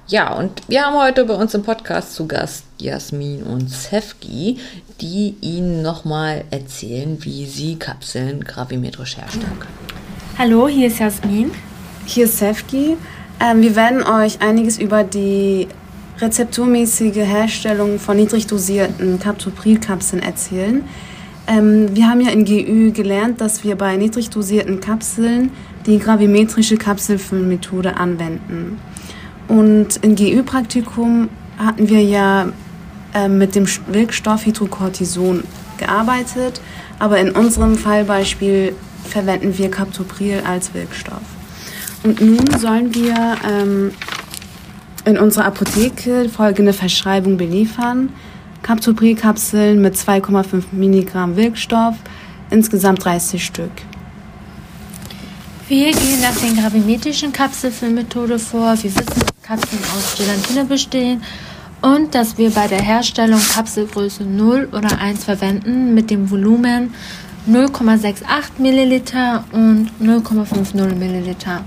Ja, 0.06 0.34
und 0.34 0.62
wir 0.68 0.82
haben 0.82 0.96
heute 0.96 1.24
bei 1.24 1.34
uns 1.34 1.54
im 1.54 1.64
Podcast 1.64 2.14
zu 2.14 2.28
Gast 2.28 2.66
Jasmin 2.78 3.42
und 3.42 3.68
Sefki, 3.68 4.58
die 5.00 5.34
Ihnen 5.40 5.82
nochmal 5.82 6.44
erzählen, 6.52 7.18
wie 7.24 7.46
sie 7.46 7.74
Kapseln 7.76 8.44
gravimetrisch 8.44 9.16
herstellen 9.16 9.58
können. 9.58 10.38
Hallo, 10.38 10.68
hier 10.68 10.86
ist 10.86 11.00
Jasmin. 11.00 11.50
Hier 12.04 12.24
ist 12.24 12.38
Sefki. 12.38 12.96
Ähm, 13.40 13.62
wir 13.62 13.76
werden 13.76 14.02
euch 14.02 14.40
einiges 14.40 14.78
über 14.78 15.04
die 15.04 15.68
rezepturmäßige 16.20 17.16
Herstellung 17.16 17.98
von 17.98 18.16
niedrig 18.16 18.46
dosierten 18.46 19.18
Captopril-Kapseln 19.20 20.20
erzählen. 20.20 20.84
Ähm, 21.46 21.94
wir 21.94 22.08
haben 22.08 22.20
ja 22.20 22.30
in 22.30 22.44
GÜ 22.44 22.90
gelernt, 22.90 23.40
dass 23.40 23.62
wir 23.64 23.76
bei 23.76 23.96
niedrig 23.96 24.30
dosierten 24.30 24.80
Kapseln 24.80 25.50
die 25.86 25.98
gravimetrische 25.98 26.76
Kapselfüllmethode 26.76 27.96
anwenden. 27.96 28.80
Und 29.48 29.98
im 30.02 30.16
GÜ-Praktikum 30.16 31.28
hatten 31.56 31.88
wir 31.88 32.02
ja 32.02 32.48
äh, 33.14 33.28
mit 33.28 33.54
dem 33.54 33.66
Wirkstoff 33.86 34.44
Hydrocortison 34.44 35.44
gearbeitet, 35.78 36.60
aber 36.98 37.18
in 37.18 37.30
unserem 37.30 37.76
Fallbeispiel 37.76 38.74
verwenden 39.04 39.56
wir 39.56 39.70
Captopril 39.70 40.42
als 40.46 40.74
Wirkstoff. 40.74 41.41
Und 42.04 42.20
nun 42.20 42.58
sollen 42.58 42.94
wir 42.94 43.36
ähm, 43.48 43.92
in 45.04 45.18
unserer 45.18 45.46
Apotheke 45.46 46.28
folgende 46.28 46.72
Verschreibung 46.72 47.36
beliefern. 47.36 48.10
Captopril-Kapseln 48.62 49.80
mit 49.80 49.94
2,5 49.96 50.64
Milligramm 50.72 51.36
Wirkstoff, 51.36 51.96
insgesamt 52.50 53.04
30 53.04 53.44
Stück. 53.44 53.70
Wir 55.68 55.90
gehen 55.92 56.20
nach 56.20 56.36
den 56.36 56.56
gravimetrischen 56.56 57.32
Kapselfüllmethode 57.32 58.38
vor. 58.38 58.74
Wir 58.82 58.94
wissen, 58.94 59.06
dass 59.06 59.42
Kapseln 59.42 59.82
aus 59.96 60.16
Gelatine 60.16 60.64
bestehen 60.64 61.22
und 61.80 62.14
dass 62.14 62.38
wir 62.38 62.50
bei 62.50 62.68
der 62.68 62.80
Herstellung 62.80 63.40
Kapselgröße 63.40 64.24
0 64.24 64.68
oder 64.72 64.98
1 64.98 65.24
verwenden 65.24 65.94
mit 65.94 66.10
dem 66.10 66.30
Volumen 66.30 66.94
0,68 67.48 68.14
Milliliter 68.58 69.44
und 69.52 69.90
0,50 70.00 70.94
Milliliter. 70.94 71.64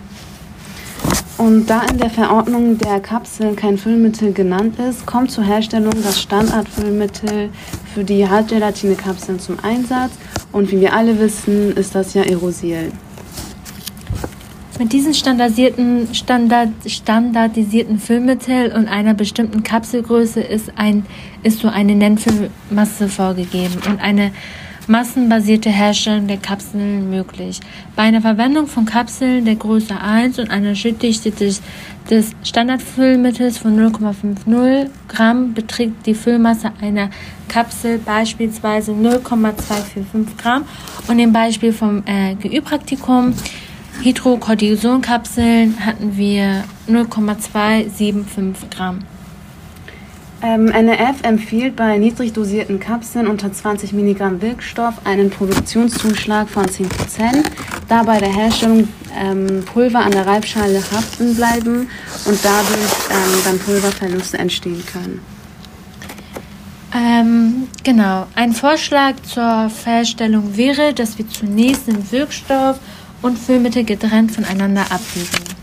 Und 1.38 1.70
da 1.70 1.82
in 1.82 1.98
der 1.98 2.10
Verordnung 2.10 2.78
der 2.78 3.02
Kapsel 3.02 3.56
kein 3.56 3.78
Füllmittel 3.78 4.32
genannt 4.32 4.80
ist, 4.80 5.06
kommt 5.06 5.32
zur 5.32 5.44
Herstellung 5.44 5.92
das 6.02 6.22
Standardfüllmittel 6.22 7.50
für 7.94 8.06
die 8.06 8.28
Hartgelatine-Kapseln 8.28 9.40
zum 9.40 9.58
Einsatz. 9.62 10.12
Und 10.54 10.72
wie 10.72 10.80
wir 10.80 10.94
alle 10.94 11.20
wissen, 11.20 11.76
ist 11.76 11.94
das 11.94 12.14
ja 12.14 12.22
Aerosil. 12.22 12.94
Mit 14.80 14.94
diesen 14.94 15.14
standardisierten, 15.14 16.14
Standard, 16.14 16.70
standardisierten 16.88 18.00
Füllmittel 18.00 18.74
und 18.74 18.88
einer 18.88 19.14
bestimmten 19.14 19.64
Kapselgröße 19.64 20.40
ist, 20.40 20.72
ein, 20.78 21.06
ist 21.44 21.60
so 21.60 21.68
eine 21.68 21.96
Nennfüllmasse 21.96 23.10
vorgegeben 23.10 23.76
und 23.88 24.02
eine 24.02 24.32
massenbasierte 24.88 25.70
Herstellung 25.70 26.28
der 26.28 26.38
Kapseln 26.38 27.10
möglich. 27.10 27.60
Bei 27.96 28.04
einer 28.04 28.22
Verwendung 28.22 28.68
von 28.68 28.86
Kapseln 28.86 29.46
der 29.46 29.56
Größe 29.56 30.00
1 30.00 30.40
und 30.40 30.52
einer 30.52 30.76
Schüttdichte 30.76 31.32
des, 31.32 31.62
des 32.10 32.32
Standardfüllmittels 32.44 33.58
von 33.58 33.78
0,50 33.78 34.90
Gramm 35.08 35.54
beträgt 35.54 36.06
die 36.06 36.14
Füllmasse 36.14 36.72
einer 36.82 37.10
Kapsel 37.48 38.00
beispielsweise 38.00 38.92
0,245 38.92 40.38
Gramm 40.38 40.66
und 41.08 41.20
im 41.20 41.32
Beispiel 41.32 41.74
vom 41.74 42.04
äh, 42.06 42.36
GÜ-Praktikum 42.36 43.34
Hydrocortisonkapseln 44.02 45.86
hatten 45.86 46.18
wir 46.18 46.64
0,275 46.88 48.70
Gramm. 48.70 49.00
Ähm, 50.46 50.68
NRF 50.68 51.24
empfiehlt 51.24 51.76
bei 51.76 51.98
niedrig 51.98 52.34
dosierten 52.34 52.80
Kapseln 52.80 53.26
unter 53.26 53.52
20 53.52 53.94
Milligramm 53.94 54.44
Wirkstoff 54.44 54.94
einen 55.04 55.32
Produktionszuschlag 55.32 56.48
von 56.48 56.68
10%, 56.68 56.88
da 57.88 58.04
bei 58.04 58.20
der 58.20 58.32
Herstellung 58.32 58.88
ähm, 59.18 59.64
Pulver 59.66 60.02
an 60.02 60.12
der 60.12 60.28
Reibschale 60.28 60.78
haften 60.92 61.34
bleiben 61.34 61.90
und 62.26 62.40
dadurch 62.46 62.94
ähm, 63.10 63.42
dann 63.44 63.58
Pulververluste 63.58 64.38
entstehen 64.38 64.84
können. 64.86 65.20
Ähm, 66.94 67.68
genau. 67.84 68.28
Ein 68.36 68.54
Vorschlag 68.54 69.16
zur 69.24 69.72
Herstellung 69.84 70.56
wäre, 70.56 70.94
dass 70.94 71.18
wir 71.18 71.28
zunächst 71.28 71.88
den 71.88 72.12
Wirkstoff 72.12 72.80
und 73.24 73.40
Füllmittel 73.40 73.84
getrennt 73.84 74.32
voneinander 74.34 74.84
abwiegen. 74.92 75.56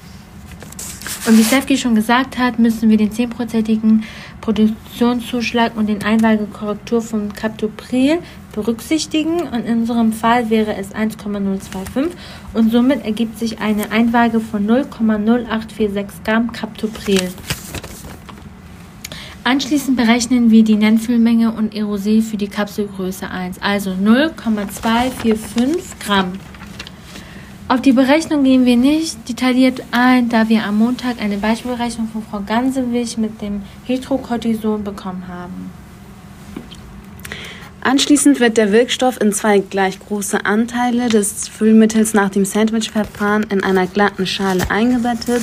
Und 1.24 1.38
wie 1.38 1.42
Sefki 1.42 1.78
schon 1.78 1.94
gesagt 1.94 2.36
hat, 2.36 2.58
müssen 2.58 2.90
wir 2.90 2.96
den 2.96 3.12
10%igen 3.12 4.02
Produktionszuschlag 4.42 5.74
und 5.74 5.88
den 5.88 6.02
Einwahlkorrektur 6.02 7.00
von 7.00 7.32
Captopril 7.32 8.18
berücksichtigen. 8.52 9.40
Und 9.40 9.64
in 9.64 9.78
unserem 9.78 10.12
Fall 10.12 10.50
wäre 10.50 10.76
es 10.76 10.94
1,025 10.94 12.10
und 12.52 12.70
somit 12.70 13.06
ergibt 13.06 13.38
sich 13.38 13.60
eine 13.60 13.90
Einwaage 13.90 14.40
von 14.40 14.68
0,0846 14.68 16.06
Gramm 16.24 16.52
Captopril. 16.52 17.30
Anschließend 19.44 19.96
berechnen 19.96 20.50
wir 20.50 20.62
die 20.62 20.76
Nennfüllmenge 20.76 21.52
und 21.52 21.74
Aerosol 21.74 22.22
für 22.22 22.36
die 22.36 22.46
Kapselgröße 22.46 23.28
1, 23.28 23.60
also 23.60 23.90
0,245 23.90 25.98
Gramm. 25.98 26.32
Auf 27.72 27.80
die 27.80 27.92
Berechnung 27.92 28.44
gehen 28.44 28.66
wir 28.66 28.76
nicht 28.76 29.26
detailliert 29.30 29.82
ein, 29.92 30.28
da 30.28 30.50
wir 30.50 30.64
am 30.64 30.76
Montag 30.76 31.22
eine 31.22 31.38
Beispielberechnung 31.38 32.06
von 32.06 32.22
Frau 32.22 32.40
Gansewig 32.40 33.16
mit 33.16 33.40
dem 33.40 33.62
Hydrocortison 33.86 34.84
bekommen 34.84 35.26
haben. 35.26 35.70
Anschließend 37.80 38.40
wird 38.40 38.58
der 38.58 38.72
Wirkstoff 38.72 39.18
in 39.22 39.32
zwei 39.32 39.60
gleich 39.60 39.98
große 39.98 40.44
Anteile 40.44 41.08
des 41.08 41.48
Füllmittels 41.48 42.12
nach 42.12 42.28
dem 42.28 42.44
Sandwich-Verfahren 42.44 43.44
in 43.44 43.64
einer 43.64 43.86
glatten 43.86 44.26
Schale 44.26 44.70
eingebettet 44.70 45.42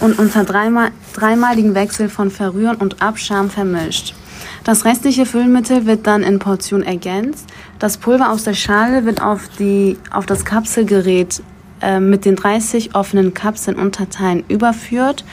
und 0.00 0.18
unter 0.18 0.42
dreimal, 0.42 0.90
dreimaligen 1.14 1.76
Wechsel 1.76 2.08
von 2.08 2.32
Verrühren 2.32 2.78
und 2.78 3.00
Abscham 3.00 3.50
vermischt. 3.50 4.16
Das 4.64 4.84
restliche 4.84 5.26
Füllmittel 5.26 5.86
wird 5.86 6.08
dann 6.08 6.24
in 6.24 6.40
Portionen 6.40 6.84
ergänzt. 6.84 7.46
Das 7.78 7.98
Pulver 7.98 8.32
aus 8.32 8.42
der 8.42 8.54
Schale 8.54 9.04
wird 9.04 9.22
auf, 9.22 9.48
die, 9.60 9.96
auf 10.10 10.26
das 10.26 10.44
Kapselgerät 10.44 11.40
ähm, 11.82 12.10
mit 12.10 12.24
den 12.24 12.36
30 12.36 12.94
offenen 12.94 13.34
Kapseln 13.34 13.76
unterteilen 13.76 14.44
überführt 14.48 15.24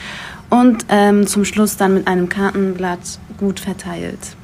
und 0.49 0.85
ähm, 0.89 1.27
zum 1.27 1.45
Schluss 1.45 1.77
dann 1.77 1.93
mit 1.93 2.07
einem 2.07 2.29
Kartenblatt 2.29 3.19
gut 3.37 3.59
verteilt. 3.59 4.35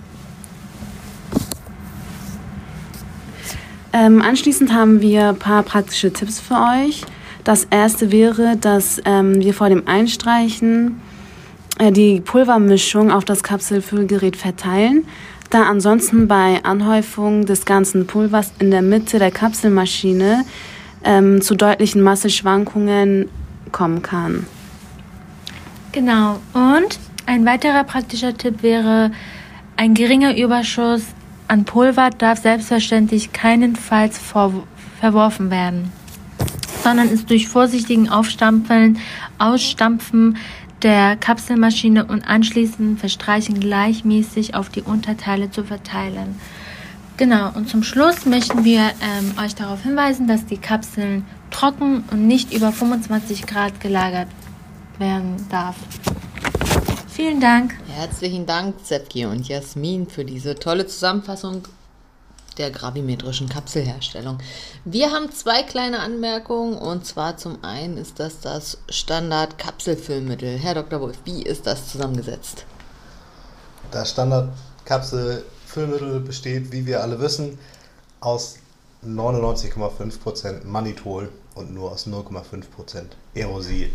Ähm, 3.93 4.21
anschließend 4.21 4.73
haben 4.73 5.01
wir 5.01 5.29
ein 5.29 5.39
paar 5.39 5.63
praktische 5.63 6.13
Tipps 6.13 6.39
für 6.39 6.55
euch. 6.55 7.03
Das 7.43 7.65
erste 7.69 8.11
wäre, 8.11 8.55
dass 8.55 9.01
ähm, 9.05 9.39
wir 9.41 9.53
vor 9.53 9.69
dem 9.69 9.87
Einstreichen 9.87 11.01
äh, 11.79 11.91
die 11.91 12.21
Pulvermischung 12.21 13.11
auf 13.11 13.25
das 13.25 13.43
Kapselfüllgerät 13.43 14.37
verteilen. 14.37 15.05
da 15.49 15.63
ansonsten 15.63 16.29
bei 16.29 16.63
Anhäufung 16.63 17.45
des 17.45 17.65
ganzen 17.65 18.07
Pulvers 18.07 18.53
in 18.59 18.71
der 18.71 18.81
Mitte 18.81 19.19
der 19.19 19.31
Kapselmaschine 19.31 20.45
ähm, 21.03 21.41
zu 21.41 21.55
deutlichen 21.55 22.01
Masseschwankungen 22.01 23.29
kommen 23.71 24.01
kann. 24.01 24.45
Genau. 25.91 26.39
Und 26.53 26.99
ein 27.25 27.45
weiterer 27.45 27.83
praktischer 27.83 28.35
Tipp 28.37 28.63
wäre, 28.63 29.11
ein 29.77 29.93
geringer 29.93 30.37
Überschuss 30.37 31.03
an 31.47 31.65
Pulver 31.65 32.09
darf 32.11 32.39
selbstverständlich 32.39 33.33
keinenfalls 33.33 34.19
verworfen 34.99 35.51
werden, 35.51 35.91
sondern 36.83 37.09
ist 37.09 37.29
durch 37.29 37.47
vorsichtigen 37.47 38.09
Aufstampfen, 38.09 38.99
Ausstampfen 39.37 40.37
der 40.81 41.15
Kapselmaschine 41.15 42.05
und 42.05 42.27
anschließend 42.27 42.99
Verstreichen 42.99 43.59
gleichmäßig 43.59 44.55
auf 44.55 44.69
die 44.69 44.81
Unterteile 44.81 45.51
zu 45.51 45.63
verteilen. 45.63 46.39
Genau, 47.21 47.51
und 47.53 47.69
zum 47.69 47.83
Schluss 47.83 48.25
möchten 48.25 48.63
wir 48.63 48.81
ähm, 48.99 49.35
euch 49.39 49.53
darauf 49.53 49.83
hinweisen, 49.83 50.27
dass 50.27 50.43
die 50.47 50.57
Kapseln 50.57 51.23
trocken 51.51 52.03
und 52.09 52.25
nicht 52.25 52.51
über 52.51 52.71
25 52.71 53.45
Grad 53.45 53.79
gelagert 53.79 54.27
werden 54.97 55.35
darf. 55.51 55.75
Vielen 57.09 57.39
Dank. 57.39 57.75
Herzlichen 57.89 58.47
Dank, 58.47 58.83
Zepki 58.83 59.25
und 59.25 59.47
Jasmin, 59.47 60.09
für 60.09 60.25
diese 60.25 60.55
tolle 60.55 60.87
Zusammenfassung 60.87 61.67
der 62.57 62.71
gravimetrischen 62.71 63.49
Kapselherstellung. 63.49 64.39
Wir 64.83 65.11
haben 65.11 65.31
zwei 65.31 65.61
kleine 65.61 65.99
Anmerkungen 65.99 66.73
und 66.73 67.05
zwar 67.05 67.37
zum 67.37 67.63
einen 67.63 67.97
ist 67.97 68.19
das 68.19 68.39
das 68.39 68.79
Standard-Kapselfüllmittel. 68.89 70.57
Herr 70.57 70.73
Dr. 70.73 70.99
Wolf, 71.01 71.19
wie 71.25 71.43
ist 71.43 71.67
das 71.67 71.87
zusammengesetzt? 71.87 72.65
Das 73.91 74.09
Standard-Kapselfüllmittel 75.71 76.19
besteht, 76.19 76.71
wie 76.71 76.85
wir 76.85 77.01
alle 77.01 77.19
wissen, 77.19 77.57
aus 78.19 78.57
99,5% 79.05 80.65
Manitol 80.65 81.29
und 81.55 81.73
nur 81.73 81.91
aus 81.91 82.07
0,5% 82.07 82.63
Aerosil. 83.35 83.89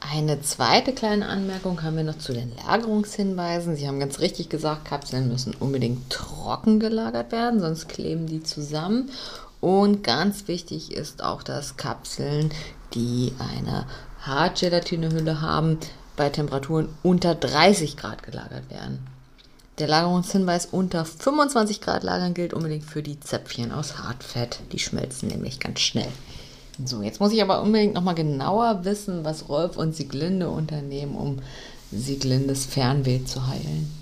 Eine 0.00 0.40
zweite 0.40 0.92
kleine 0.92 1.28
Anmerkung 1.28 1.82
haben 1.82 1.96
wir 1.96 2.04
noch 2.04 2.18
zu 2.18 2.32
den 2.32 2.52
Lagerungshinweisen. 2.64 3.76
Sie 3.76 3.86
haben 3.86 4.00
ganz 4.00 4.20
richtig 4.20 4.48
gesagt, 4.48 4.86
Kapseln 4.86 5.28
müssen 5.28 5.54
unbedingt 5.58 6.08
trocken 6.08 6.78
gelagert 6.78 7.32
werden, 7.32 7.60
sonst 7.60 7.88
kleben 7.88 8.26
die 8.26 8.42
zusammen. 8.42 9.10
Und 9.60 10.04
ganz 10.04 10.46
wichtig 10.46 10.92
ist 10.92 11.22
auch, 11.22 11.42
dass 11.42 11.76
Kapseln, 11.76 12.50
die 12.94 13.32
eine 13.38 13.86
Hartgelatinehülle 14.20 15.40
haben, 15.40 15.78
bei 16.16 16.30
Temperaturen 16.30 16.88
unter 17.02 17.34
30 17.34 17.96
Grad 17.96 18.22
gelagert 18.22 18.70
werden. 18.70 19.04
Der 19.78 19.86
Lagerungshinweis 19.86 20.66
unter 20.66 21.04
25 21.04 21.80
Grad 21.80 22.02
lagern 22.02 22.34
gilt 22.34 22.52
unbedingt 22.52 22.84
für 22.84 23.00
die 23.00 23.20
Zäpfchen 23.20 23.70
aus 23.70 23.98
Hartfett. 23.98 24.58
Die 24.72 24.80
schmelzen 24.80 25.28
nämlich 25.28 25.60
ganz 25.60 25.78
schnell. 25.78 26.08
So, 26.84 27.00
jetzt 27.02 27.20
muss 27.20 27.32
ich 27.32 27.40
aber 27.42 27.62
unbedingt 27.62 27.94
nochmal 27.94 28.16
genauer 28.16 28.84
wissen, 28.84 29.24
was 29.24 29.48
Rolf 29.48 29.76
und 29.76 29.94
Sieglinde 29.94 30.48
unternehmen, 30.48 31.14
um 31.14 31.38
Sieglindes 31.92 32.66
Fernweh 32.66 33.24
zu 33.24 33.46
heilen. 33.46 33.92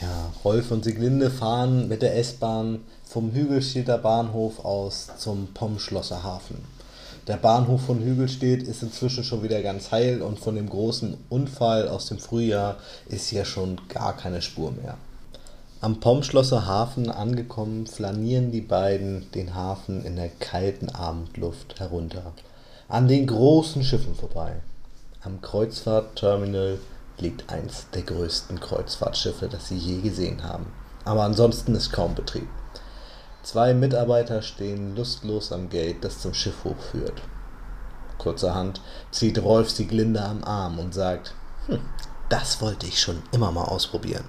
Ja, 0.00 0.32
Rolf 0.44 0.70
und 0.70 0.84
Sieglinde 0.84 1.30
fahren 1.30 1.88
mit 1.88 2.00
der 2.00 2.16
S-Bahn 2.16 2.80
vom 3.04 3.32
Hügelstädter 3.32 3.98
Bahnhof 3.98 4.64
aus 4.64 5.08
zum 5.18 5.48
Pomschlosser 5.52 6.22
Hafen. 6.22 6.56
Der 7.26 7.36
Bahnhof 7.36 7.82
von 7.82 8.02
Hügelstedt 8.02 8.62
ist 8.62 8.82
inzwischen 8.82 9.24
schon 9.24 9.42
wieder 9.42 9.60
ganz 9.60 9.90
heil 9.90 10.22
und 10.22 10.38
von 10.38 10.54
dem 10.54 10.70
großen 10.70 11.18
Unfall 11.28 11.88
aus 11.88 12.06
dem 12.06 12.18
Frühjahr 12.18 12.76
ist 13.08 13.28
hier 13.28 13.44
schon 13.44 13.78
gar 13.88 14.16
keine 14.16 14.40
Spur 14.40 14.70
mehr. 14.72 14.96
Am 15.80 16.00
Pomschlosser 16.00 16.66
Hafen 16.66 17.08
angekommen, 17.08 17.86
flanieren 17.86 18.50
die 18.50 18.62
beiden 18.62 19.30
den 19.30 19.54
Hafen 19.54 20.04
in 20.04 20.16
der 20.16 20.28
kalten 20.28 20.88
Abendluft 20.88 21.78
herunter, 21.78 22.32
an 22.88 23.06
den 23.06 23.28
großen 23.28 23.84
Schiffen 23.84 24.16
vorbei. 24.16 24.56
Am 25.22 25.40
Kreuzfahrtterminal 25.40 26.80
liegt 27.18 27.48
eins 27.52 27.86
der 27.94 28.02
größten 28.02 28.58
Kreuzfahrtschiffe, 28.58 29.46
das 29.46 29.68
sie 29.68 29.78
je 29.78 30.00
gesehen 30.00 30.42
haben. 30.42 30.66
Aber 31.04 31.22
ansonsten 31.22 31.76
ist 31.76 31.92
kaum 31.92 32.16
Betrieb. 32.16 32.48
Zwei 33.44 33.72
Mitarbeiter 33.72 34.42
stehen 34.42 34.96
lustlos 34.96 35.52
am 35.52 35.68
Gate, 35.68 36.02
das 36.02 36.18
zum 36.18 36.34
Schiff 36.34 36.64
hochführt. 36.64 37.22
Kurzerhand 38.18 38.80
zieht 39.12 39.40
Rolf 39.40 39.70
Sieglinde 39.70 40.24
am 40.24 40.42
Arm 40.42 40.80
und 40.80 40.92
sagt, 40.92 41.34
hm, 41.66 41.78
das 42.28 42.60
wollte 42.60 42.88
ich 42.88 43.00
schon 43.00 43.22
immer 43.30 43.52
mal 43.52 43.66
ausprobieren. 43.66 44.24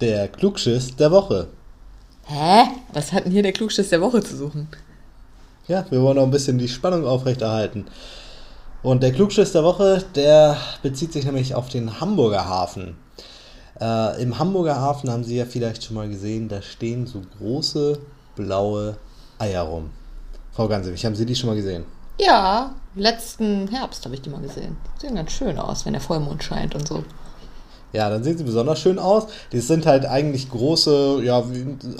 Der 0.00 0.28
Klugschiss 0.28 0.96
der 0.96 1.10
Woche. 1.10 1.48
Hä? 2.24 2.62
Was 2.94 3.12
hat 3.12 3.26
denn 3.26 3.32
hier 3.32 3.42
der 3.42 3.52
Klugschiss 3.52 3.90
der 3.90 4.00
Woche 4.00 4.22
zu 4.22 4.34
suchen? 4.34 4.68
Ja, 5.68 5.84
wir 5.90 6.00
wollen 6.00 6.16
noch 6.16 6.22
ein 6.22 6.30
bisschen 6.30 6.56
die 6.56 6.68
Spannung 6.68 7.06
aufrechterhalten. 7.06 7.84
Und 8.82 9.02
der 9.02 9.12
Klugschiss 9.12 9.52
der 9.52 9.62
Woche, 9.62 10.02
der 10.14 10.56
bezieht 10.82 11.12
sich 11.12 11.26
nämlich 11.26 11.54
auf 11.54 11.68
den 11.68 12.00
Hamburger 12.00 12.48
Hafen. 12.48 12.96
Äh, 13.78 14.22
Im 14.22 14.38
Hamburger 14.38 14.80
Hafen 14.80 15.10
haben 15.10 15.22
Sie 15.22 15.36
ja 15.36 15.44
vielleicht 15.44 15.84
schon 15.84 15.96
mal 15.96 16.08
gesehen, 16.08 16.48
da 16.48 16.62
stehen 16.62 17.06
so 17.06 17.20
große 17.38 17.98
blaue 18.36 18.96
Eier 19.38 19.62
rum. 19.62 19.90
Frau 20.52 20.66
Gansewig, 20.66 21.04
haben 21.04 21.14
Sie 21.14 21.26
die 21.26 21.36
schon 21.36 21.50
mal 21.50 21.56
gesehen? 21.56 21.84
Ja, 22.18 22.74
letzten 22.94 23.68
Herbst 23.68 24.04
habe 24.06 24.14
ich 24.14 24.22
die 24.22 24.30
mal 24.30 24.40
gesehen. 24.40 24.78
Sehen 24.98 25.14
ganz 25.14 25.32
schön 25.32 25.58
aus, 25.58 25.84
wenn 25.84 25.92
der 25.92 26.02
Vollmond 26.02 26.42
scheint 26.42 26.74
und 26.74 26.88
so. 26.88 27.04
Ja, 27.92 28.08
dann 28.08 28.22
sehen 28.22 28.38
sie 28.38 28.44
besonders 28.44 28.78
schön 28.80 28.98
aus. 29.00 29.26
Die 29.52 29.60
sind 29.60 29.84
halt 29.84 30.06
eigentlich 30.06 30.48
große, 30.48 31.22
ja, 31.24 31.42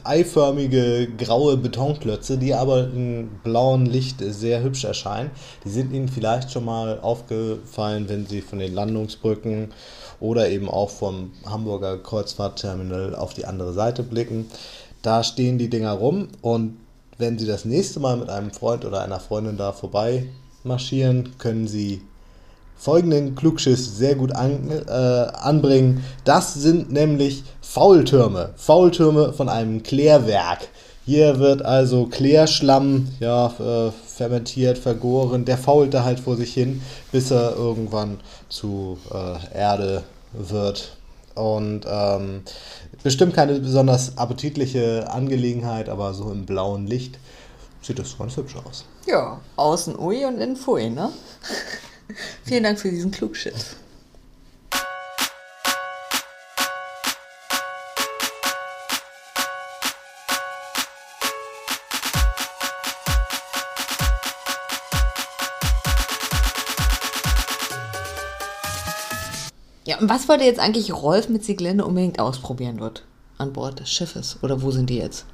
eiförmige 0.05 1.09
graue 1.19 1.57
Betonklötze, 1.57 2.39
die 2.39 2.55
aber 2.55 2.85
im 2.85 3.29
blauen 3.43 3.87
Licht 3.87 4.21
sehr 4.21 4.63
hübsch 4.63 4.85
erscheinen. 4.85 5.31
Die 5.65 5.71
sind 5.71 5.93
Ihnen 5.93 6.09
vielleicht 6.09 6.53
schon 6.53 6.65
mal 6.65 7.01
aufgefallen, 7.01 8.09
wenn 8.09 8.27
Sie 8.27 8.41
von 8.41 8.61
den 8.61 8.73
Landungsbrücken 8.73 9.71
oder 10.21 10.49
eben 10.49 10.69
auch 10.69 10.91
vom 10.91 11.33
Hamburger 11.45 11.99
Kreuzfahrtterminal 11.99 13.17
auf 13.17 13.35
die 13.35 13.47
andere 13.47 13.73
Seite 13.73 14.05
blicken. 14.05 14.47
Da 15.03 15.25
stehen 15.25 15.59
die 15.59 15.71
Dinger 15.71 15.93
rum 15.93 16.29
und 16.41 16.77
wenn 17.19 17.39
Sie 17.39 17.47
das 17.47 17.65
nächste 17.65 17.99
Mal 18.01 18.17
mit 18.17 18.31
einem 18.31 18.53
Freund 18.53 18.85
oder 18.85 19.03
einer 19.03 19.21
Freundin 19.21 19.57
da 19.57 19.73
vorbei 19.73 20.27
marschieren, 20.63 21.37
können 21.39 21.67
Sie 21.67 22.03
folgenden 22.81 23.35
Klugschiss 23.35 23.99
sehr 23.99 24.15
gut 24.15 24.35
an, 24.35 24.71
äh, 24.71 24.91
anbringen. 24.91 26.03
Das 26.25 26.55
sind 26.55 26.91
nämlich 26.91 27.45
Faultürme. 27.61 28.51
Faultürme 28.57 29.35
von 29.35 29.51
einem 29.51 29.83
Klärwerk. 29.83 30.69
Hier 31.05 31.39
wird 31.39 31.63
also 31.63 32.07
Klärschlamm 32.07 33.09
ja, 33.21 33.49
äh, 33.49 33.91
fermentiert, 34.07 34.79
vergoren. 34.79 35.45
Der 35.45 35.59
fault 35.59 35.93
da 35.93 36.05
halt 36.05 36.21
vor 36.21 36.37
sich 36.37 36.55
hin, 36.55 36.81
bis 37.13 37.31
er 37.31 37.55
irgendwann 37.55 38.21
zu 38.49 38.97
äh, 39.13 39.59
Erde 39.59 40.03
wird. 40.33 40.97
Und 41.35 41.83
ähm, 41.87 42.43
bestimmt 43.03 43.35
keine 43.35 43.61
besonders 43.61 44.17
appetitliche 44.17 45.11
Angelegenheit, 45.11 45.91
aber 45.91 46.15
so 46.15 46.31
im 46.33 46.47
blauen 46.47 46.87
Licht 46.87 47.19
sieht 47.83 47.99
das 47.99 48.17
ganz 48.17 48.37
hübsch 48.37 48.57
aus. 48.57 48.85
Ja, 49.07 49.41
außen 49.57 49.99
ui 49.99 50.25
und 50.25 50.39
innen 50.39 50.57
fui, 50.57 50.89
ne? 50.89 51.11
Vielen 52.45 52.65
Dank 52.65 52.79
für 52.79 52.91
diesen 52.91 53.11
Klugschiss. 53.11 53.77
Ja, 69.87 69.99
und 69.99 70.09
was 70.09 70.29
wollte 70.29 70.45
jetzt 70.45 70.61
eigentlich 70.61 70.93
Rolf 70.93 71.29
mit 71.29 71.45
Sieglinde 71.45 71.85
unbedingt 71.85 72.21
ausprobieren 72.21 72.79
dort 72.79 73.05
an 73.39 73.53
Bord 73.53 73.81
des 73.81 73.91
Schiffes? 73.91 74.39
Oder 74.41 74.63
wo 74.63 74.71
sind 74.71 74.89
die 74.89 74.99
jetzt? 74.99 75.25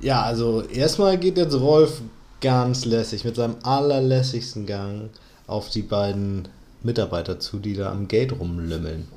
Ja, 0.00 0.22
also 0.22 0.62
erstmal 0.62 1.18
geht 1.18 1.36
jetzt 1.36 1.54
Rolf 1.54 2.00
ganz 2.40 2.84
lässig 2.84 3.24
mit 3.24 3.36
seinem 3.36 3.56
allerlässigsten 3.62 4.64
Gang 4.64 5.10
auf 5.48 5.70
die 5.70 5.82
beiden 5.82 6.46
Mitarbeiter 6.82 7.40
zu, 7.40 7.58
die 7.58 7.74
da 7.74 7.90
am 7.90 8.06
Gate 8.06 8.38
rumlümmeln. 8.38 9.08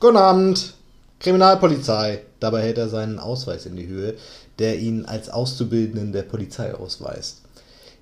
Guten 0.00 0.16
Abend, 0.16 0.74
Kriminalpolizei. 1.20 2.22
Dabei 2.40 2.62
hält 2.62 2.78
er 2.78 2.88
seinen 2.88 3.18
Ausweis 3.18 3.66
in 3.66 3.76
die 3.76 3.86
Höhe, 3.86 4.14
der 4.58 4.78
ihn 4.78 5.04
als 5.04 5.28
Auszubildenden 5.28 6.12
der 6.12 6.22
Polizei 6.22 6.74
ausweist. 6.74 7.42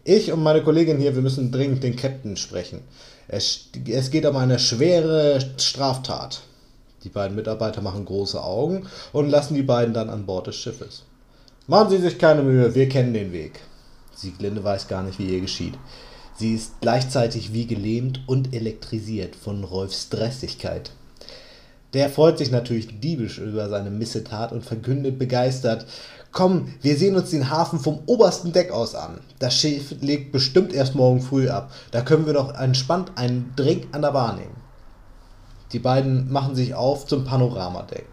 Ich 0.04 0.32
und 0.32 0.42
meine 0.42 0.62
Kollegin 0.62 0.98
hier, 0.98 1.14
wir 1.14 1.22
müssen 1.22 1.52
dringend 1.52 1.82
den 1.82 1.96
Captain 1.96 2.36
sprechen. 2.36 2.80
Es, 3.28 3.68
es 3.86 4.10
geht 4.10 4.26
um 4.26 4.36
eine 4.36 4.58
schwere 4.58 5.40
Straftat. 5.56 6.42
Die 7.04 7.08
beiden 7.08 7.36
Mitarbeiter 7.36 7.80
machen 7.80 8.04
große 8.04 8.42
Augen 8.42 8.86
und 9.12 9.28
lassen 9.28 9.54
die 9.54 9.62
beiden 9.62 9.94
dann 9.94 10.10
an 10.10 10.26
Bord 10.26 10.46
des 10.46 10.56
Schiffes. 10.56 11.02
Machen 11.66 11.90
Sie 11.90 11.98
sich 11.98 12.18
keine 12.18 12.42
Mühe, 12.42 12.74
wir 12.74 12.88
kennen 12.88 13.14
den 13.14 13.32
Weg. 13.32 13.60
Sieglinde 14.14 14.62
weiß 14.62 14.88
gar 14.88 15.02
nicht, 15.02 15.18
wie 15.18 15.34
ihr 15.34 15.40
geschieht. 15.40 15.74
Sie 16.36 16.54
ist 16.54 16.80
gleichzeitig 16.80 17.52
wie 17.52 17.66
gelähmt 17.66 18.20
und 18.26 18.54
elektrisiert 18.54 19.36
von 19.36 19.62
Rolfs 19.62 20.08
Dressigkeit. 20.08 20.90
Der 21.92 22.10
freut 22.10 22.38
sich 22.38 22.50
natürlich 22.50 23.00
diebisch 23.00 23.38
über 23.38 23.68
seine 23.68 23.90
Missetat 23.90 24.50
und 24.52 24.64
verkündet 24.64 25.16
begeistert: 25.18 25.86
Komm, 26.32 26.74
wir 26.82 26.96
sehen 26.96 27.14
uns 27.14 27.30
den 27.30 27.50
Hafen 27.50 27.78
vom 27.78 28.00
obersten 28.06 28.52
Deck 28.52 28.72
aus 28.72 28.96
an. 28.96 29.20
Das 29.38 29.54
Schiff 29.54 29.94
legt 30.00 30.32
bestimmt 30.32 30.72
erst 30.72 30.96
morgen 30.96 31.22
früh 31.22 31.48
ab. 31.48 31.70
Da 31.92 32.02
können 32.02 32.26
wir 32.26 32.32
doch 32.32 32.52
entspannt 32.54 33.12
einen 33.14 33.52
Drink 33.54 33.86
an 33.92 34.02
der 34.02 34.10
Bar 34.10 34.34
nehmen. 34.34 34.56
Die 35.72 35.78
beiden 35.78 36.32
machen 36.32 36.56
sich 36.56 36.74
auf 36.74 37.06
zum 37.06 37.24
Panoramadeck. 37.24 38.06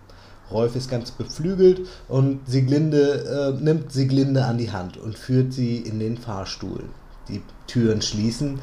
Rolf 0.52 0.76
ist 0.76 0.90
ganz 0.90 1.12
beflügelt 1.12 1.88
und 2.08 2.42
Sieglinde 2.48 3.56
äh, 3.58 3.64
nimmt 3.64 3.92
Sieglinde 3.92 4.46
an 4.46 4.58
die 4.58 4.72
Hand 4.72 4.98
und 4.98 5.18
führt 5.18 5.54
sie 5.54 5.78
in 5.78 6.00
den 6.00 6.18
Fahrstuhl. 6.18 6.84
Die 7.30 7.42
Türen 7.72 8.02
schließen 8.02 8.60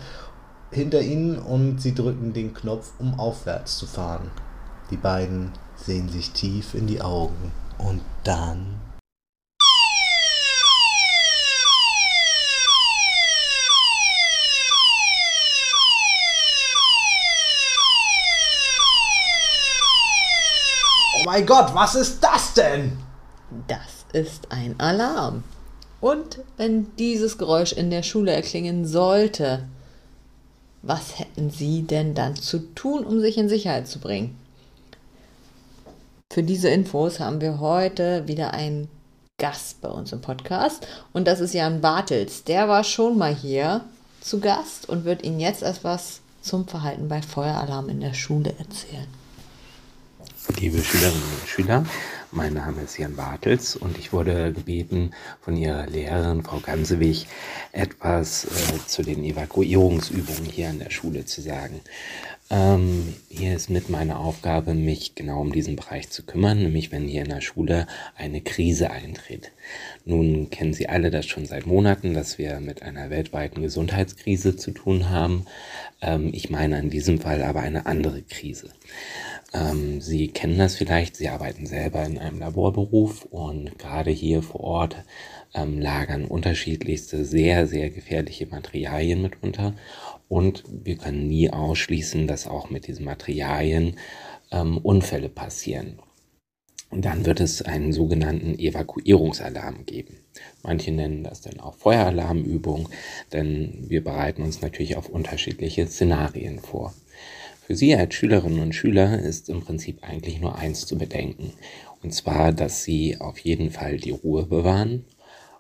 hinter 0.71 1.01
ihnen 1.01 1.39
und 1.39 1.81
sie 1.81 1.95
drücken 1.95 2.35
den 2.35 2.53
Knopf, 2.53 2.93
um 2.99 3.19
aufwärts 3.19 3.79
zu 3.79 3.87
fahren. 3.87 4.31
Die 4.91 4.99
beiden 4.99 5.53
sehen 5.77 6.11
sich 6.11 6.33
tief 6.33 6.75
in 6.75 6.87
die 6.87 7.01
Augen 7.01 7.51
und 7.79 8.03
dann 8.25 8.79
Oh 21.17 21.23
mein 21.25 21.47
Gott, 21.47 21.75
was 21.75 21.95
ist 21.95 22.23
das 22.23 22.53
denn? 22.53 22.99
Das 23.67 24.05
ist 24.13 24.53
ein 24.53 24.79
Alarm. 24.79 25.43
Und 26.01 26.41
wenn 26.57 26.95
dieses 26.97 27.39
Geräusch 27.39 27.73
in 27.73 27.91
der 27.91 28.03
Schule 28.03 28.33
erklingen 28.33 28.87
sollte, 28.87 29.65
was 30.83 31.19
hätten 31.19 31.51
Sie 31.51 31.83
denn 31.83 32.15
dann 32.15 32.37
zu 32.37 32.61
tun, 32.75 33.05
um 33.05 33.21
sich 33.21 33.37
in 33.37 33.49
Sicherheit 33.49 33.89
zu 33.89 33.99
bringen? 33.99 34.39
Für 36.33 36.43
diese 36.43 36.69
Infos 36.69 37.21
haben 37.21 37.41
wir 37.41 37.59
heute 37.59 38.29
wieder 38.29 38.53
einen 38.53 38.89
Gast 39.39 39.81
bei 39.81 39.89
uns 39.89 40.13
im 40.13 40.21
Podcast 40.21 40.87
und 41.13 41.27
das 41.27 41.41
ist 41.41 41.55
Jan 41.55 41.81
Bartels. 41.81 42.45
Der 42.45 42.69
war 42.69 42.85
schon 42.85 43.19
mal 43.19 43.35
hier 43.35 43.85
zu 44.21 44.41
Gast 44.41 44.89
und 44.89 45.05
wird 45.05 45.25
Ihnen 45.25 45.41
jetzt 45.41 45.63
etwas 45.63 46.21
zum 46.43 46.67
Verhalten 46.67 47.09
bei 47.09 47.23
Feueralarm 47.23 47.89
in 47.89 48.01
der 48.01 48.15
Schule 48.15 48.55
erzählen. 48.59 49.07
Liebe 50.59 50.83
Schülerinnen 50.83 51.23
und 51.41 51.49
Schüler, 51.49 51.85
mein 52.33 52.55
Name 52.55 52.83
ist 52.83 52.99
Jan 52.99 53.17
Bartels 53.17 53.77
und 53.77 53.99
ich 53.99 54.13
wurde 54.13 54.53
gebeten, 54.53 55.13
von 55.41 55.57
Ihrer 55.57 55.87
Lehrerin, 55.87 56.43
Frau 56.43 56.59
Gansewig, 56.59 57.27
etwas 57.73 58.45
äh, 58.45 58.87
zu 58.87 59.03
den 59.03 59.25
Evakuierungsübungen 59.25 60.45
hier 60.45 60.69
an 60.69 60.79
der 60.79 60.91
Schule 60.91 61.25
zu 61.25 61.41
sagen. 61.41 61.81
Ähm, 62.51 63.15
hier 63.29 63.55
ist 63.55 63.69
mit 63.69 63.91
meiner 63.91 64.21
Aufgabe, 64.21 64.75
mich 64.75 65.15
genau 65.15 65.41
um 65.41 65.53
diesen 65.53 65.77
Bereich 65.77 66.09
zu 66.11 66.23
kümmern, 66.23 66.63
nämlich 66.63 66.93
wenn 66.93 67.07
hier 67.07 67.23
in 67.23 67.29
der 67.29 67.43
Schule 67.43 67.87
eine 68.17 68.41
Krise 68.41 68.91
eintritt. 68.91 69.53
Nun 70.05 70.49
kennen 70.49 70.73
Sie 70.73 70.89
alle 70.89 71.11
das 71.11 71.27
schon 71.27 71.45
seit 71.45 71.67
Monaten, 71.67 72.15
dass 72.15 72.39
wir 72.39 72.61
mit 72.61 72.83
einer 72.83 73.11
weltweiten 73.11 73.63
Gesundheitskrise 73.63 74.57
zu 74.57 74.71
tun 74.71 75.11
haben. 75.11 75.47
Ähm, 76.01 76.31
ich 76.33 76.49
meine 76.49 76.79
in 76.79 76.91
diesem 76.91 77.21
Fall 77.21 77.43
aber 77.43 77.61
eine 77.61 77.87
andere 77.87 78.23
Krise. 78.23 78.71
Ähm, 79.53 80.01
Sie 80.01 80.29
kennen 80.29 80.59
das 80.59 80.77
vielleicht, 80.77 81.17
Sie 81.17 81.29
arbeiten 81.29 81.67
selber 81.67 82.05
in 82.05 82.19
einem 82.19 82.39
Laborberuf 82.39 83.25
und 83.25 83.79
gerade 83.79 84.11
hier 84.11 84.43
vor 84.43 84.61
Ort 84.61 84.97
ähm, 85.55 85.81
lagern 85.81 86.27
unterschiedlichste 86.27 87.25
sehr, 87.25 87.67
sehr 87.67 87.91
gefährliche 87.91 88.47
Materialien 88.47 89.23
mitunter. 89.23 89.75
Und 90.29 90.65
wir 90.69 90.97
können 90.97 91.29
nie 91.29 91.51
ausschließen, 91.51 92.27
dass 92.27 92.47
auch 92.47 92.69
mit 92.69 92.87
diesen 92.87 93.07
Materialien 93.07 93.97
ähm, 94.51 94.79
Unfälle 94.79 95.31
passieren. 95.31 95.99
Und 96.91 97.05
dann 97.05 97.27
wird 97.27 97.41
es 97.41 97.61
einen 97.61 97.93
sogenannten 97.93 98.59
Evakuierungsalarm 98.59 99.85
geben. 99.85 100.17
Manche 100.63 100.91
nennen 100.91 101.23
das 101.23 101.43
dann 101.43 101.61
auch 101.61 101.75
Feueralarmübung, 101.75 102.89
denn 103.33 103.85
wir 103.89 104.03
bereiten 104.03 104.43
uns 104.43 104.63
natürlich 104.63 104.97
auf 104.97 105.09
unterschiedliche 105.11 105.87
Szenarien 105.87 106.61
vor. 106.61 106.95
Für 107.69 107.77
Sie 107.77 107.95
als 107.95 108.15
Schülerinnen 108.15 108.61
und 108.61 108.75
Schüler 108.75 109.19
ist 109.19 109.51
im 109.51 109.61
Prinzip 109.61 110.03
eigentlich 110.03 110.41
nur 110.41 110.57
eins 110.57 110.87
zu 110.87 110.97
bedenken. 110.97 111.53
Und 112.03 112.15
zwar, 112.15 112.51
dass 112.51 112.83
Sie 112.83 113.19
auf 113.21 113.39
jeden 113.41 113.71
Fall 113.71 113.99
die 113.99 114.11
Ruhe 114.11 114.47
bewahren 114.47 115.05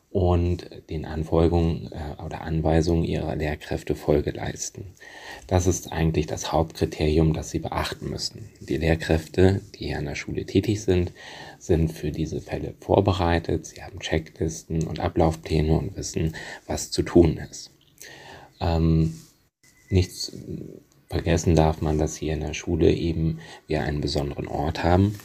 und 0.08 0.70
den 0.88 1.04
Anfolgungen 1.04 1.92
äh, 1.92 2.22
oder 2.22 2.40
Anweisungen 2.40 3.04
Ihrer 3.04 3.36
Lehrkräfte 3.36 3.94
Folge 3.94 4.30
leisten. 4.30 4.94
Das 5.48 5.66
ist 5.66 5.92
eigentlich 5.92 6.26
das 6.26 6.50
Hauptkriterium, 6.50 7.34
das 7.34 7.50
Sie 7.50 7.58
beachten 7.58 8.08
müssen. 8.08 8.48
Die 8.58 8.78
Lehrkräfte, 8.78 9.60
die 9.74 9.88
hier 9.88 9.98
an 9.98 10.06
der 10.06 10.14
Schule 10.14 10.46
tätig 10.46 10.80
sind, 10.80 11.12
sind 11.58 11.92
für 11.92 12.10
diese 12.10 12.40
Fälle 12.40 12.72
vorbereitet. 12.80 13.66
Sie 13.66 13.82
haben 13.82 14.00
Checklisten 14.00 14.84
und 14.84 14.98
Ablaufpläne 14.98 15.76
und 15.76 15.94
wissen, 15.94 16.34
was 16.66 16.90
zu 16.90 17.02
tun 17.02 17.36
ist. 17.36 17.70
Ähm, 18.60 19.12
nichts 19.90 20.32
vergessen 21.08 21.54
darf 21.54 21.80
man, 21.80 21.98
dass 21.98 22.16
hier 22.16 22.34
in 22.34 22.40
der 22.40 22.54
Schule 22.54 22.92
eben 22.92 23.40
wir 23.66 23.82
einen 23.82 24.00
besonderen 24.00 24.46
Ort 24.46 24.84
haben. 24.84 25.18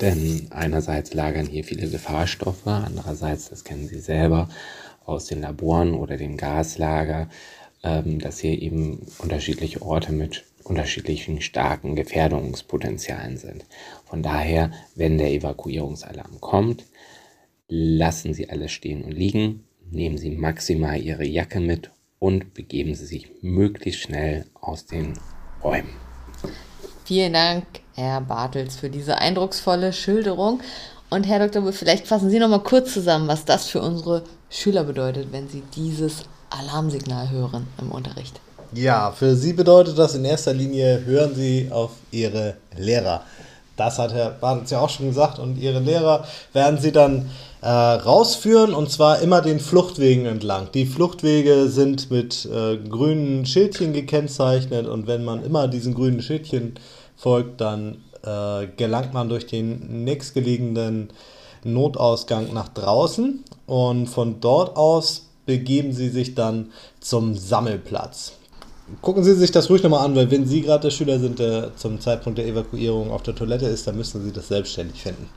Denn 0.00 0.48
einerseits 0.50 1.14
lagern 1.14 1.46
hier 1.46 1.64
viele 1.64 1.88
Gefahrstoffe, 1.88 2.66
andererseits, 2.66 3.50
das 3.50 3.64
kennen 3.64 3.86
Sie 3.86 4.00
selber 4.00 4.48
aus 5.04 5.26
den 5.26 5.40
Laboren 5.40 5.94
oder 5.94 6.16
dem 6.16 6.36
Gaslager, 6.36 7.28
ähm, 7.82 8.18
dass 8.18 8.40
hier 8.40 8.60
eben 8.60 9.06
unterschiedliche 9.18 9.82
Orte 9.82 10.12
mit 10.12 10.44
unterschiedlichen 10.64 11.40
starken 11.40 11.94
Gefährdungspotenzialen 11.94 13.36
sind. 13.36 13.64
Von 14.04 14.22
daher, 14.22 14.72
wenn 14.96 15.18
der 15.18 15.30
Evakuierungsalarm 15.30 16.40
kommt, 16.40 16.84
lassen 17.68 18.34
Sie 18.34 18.50
alles 18.50 18.72
stehen 18.72 19.04
und 19.04 19.12
liegen, 19.12 19.64
nehmen 19.90 20.18
Sie 20.18 20.30
maximal 20.30 21.00
Ihre 21.00 21.24
Jacke 21.24 21.60
mit 21.60 21.90
und 22.18 22.54
begeben 22.54 22.94
Sie 22.94 23.06
sich 23.06 23.30
möglichst 23.42 24.00
schnell 24.02 24.46
aus 24.66 24.86
den 24.86 25.18
Räumen. 25.62 25.90
Vielen 27.04 27.34
Dank, 27.34 27.64
Herr 27.94 28.20
Bartels, 28.20 28.76
für 28.76 28.90
diese 28.90 29.18
eindrucksvolle 29.18 29.92
Schilderung. 29.92 30.60
Und 31.08 31.24
Herr 31.24 31.38
Dr. 31.38 31.62
Bull, 31.62 31.72
vielleicht 31.72 32.06
fassen 32.08 32.30
Sie 32.30 32.40
noch 32.40 32.48
mal 32.48 32.58
kurz 32.58 32.92
zusammen, 32.92 33.28
was 33.28 33.44
das 33.44 33.66
für 33.66 33.80
unsere 33.80 34.24
Schüler 34.50 34.82
bedeutet, 34.82 35.28
wenn 35.30 35.48
sie 35.48 35.62
dieses 35.74 36.24
Alarmsignal 36.50 37.30
hören 37.30 37.68
im 37.78 37.92
Unterricht. 37.92 38.40
Ja, 38.72 39.12
für 39.12 39.36
Sie 39.36 39.52
bedeutet 39.52 39.96
das 39.96 40.16
in 40.16 40.24
erster 40.24 40.52
Linie, 40.52 41.04
hören 41.04 41.34
Sie 41.34 41.68
auf 41.70 41.92
Ihre 42.10 42.56
Lehrer. 42.76 43.22
Das 43.76 43.98
hat 43.98 44.12
Herr 44.14 44.30
Bartels 44.30 44.70
ja 44.70 44.80
auch 44.80 44.88
schon 44.88 45.08
gesagt 45.08 45.38
und 45.38 45.58
Ihre 45.58 45.80
Lehrer 45.80 46.24
werden 46.52 46.78
Sie 46.78 46.92
dann 46.92 47.30
äh, 47.60 47.68
rausführen 47.68 48.74
und 48.74 48.90
zwar 48.90 49.20
immer 49.20 49.42
den 49.42 49.60
Fluchtwegen 49.60 50.26
entlang. 50.26 50.68
Die 50.72 50.86
Fluchtwege 50.86 51.68
sind 51.68 52.10
mit 52.10 52.46
äh, 52.46 52.78
grünen 52.78 53.44
Schildchen 53.44 53.92
gekennzeichnet 53.92 54.86
und 54.86 55.06
wenn 55.06 55.24
man 55.24 55.44
immer 55.44 55.68
diesen 55.68 55.94
grünen 55.94 56.22
Schildchen 56.22 56.74
folgt, 57.16 57.60
dann 57.60 57.98
äh, 58.22 58.66
gelangt 58.76 59.12
man 59.12 59.28
durch 59.28 59.46
den 59.46 60.04
nächstgelegenen 60.04 61.10
Notausgang 61.64 62.52
nach 62.52 62.68
draußen 62.68 63.44
und 63.66 64.06
von 64.06 64.40
dort 64.40 64.76
aus 64.76 65.26
begeben 65.46 65.92
sie 65.92 66.08
sich 66.08 66.34
dann 66.34 66.72
zum 67.00 67.34
Sammelplatz. 67.34 68.32
Gucken 69.02 69.24
Sie 69.24 69.34
sich 69.34 69.50
das 69.50 69.68
ruhig 69.68 69.82
nochmal 69.82 70.04
an, 70.04 70.14
weil 70.14 70.30
wenn 70.30 70.46
Sie 70.46 70.62
gerade 70.62 70.82
der 70.82 70.90
Schüler 70.90 71.18
sind, 71.18 71.38
der 71.38 71.74
zum 71.76 72.00
Zeitpunkt 72.00 72.38
der 72.38 72.46
Evakuierung 72.46 73.10
auf 73.10 73.22
der 73.22 73.34
Toilette 73.34 73.66
ist, 73.66 73.86
dann 73.86 73.96
müssen 73.96 74.24
Sie 74.24 74.32
das 74.32 74.48
selbstständig 74.48 75.02
finden. 75.02 75.28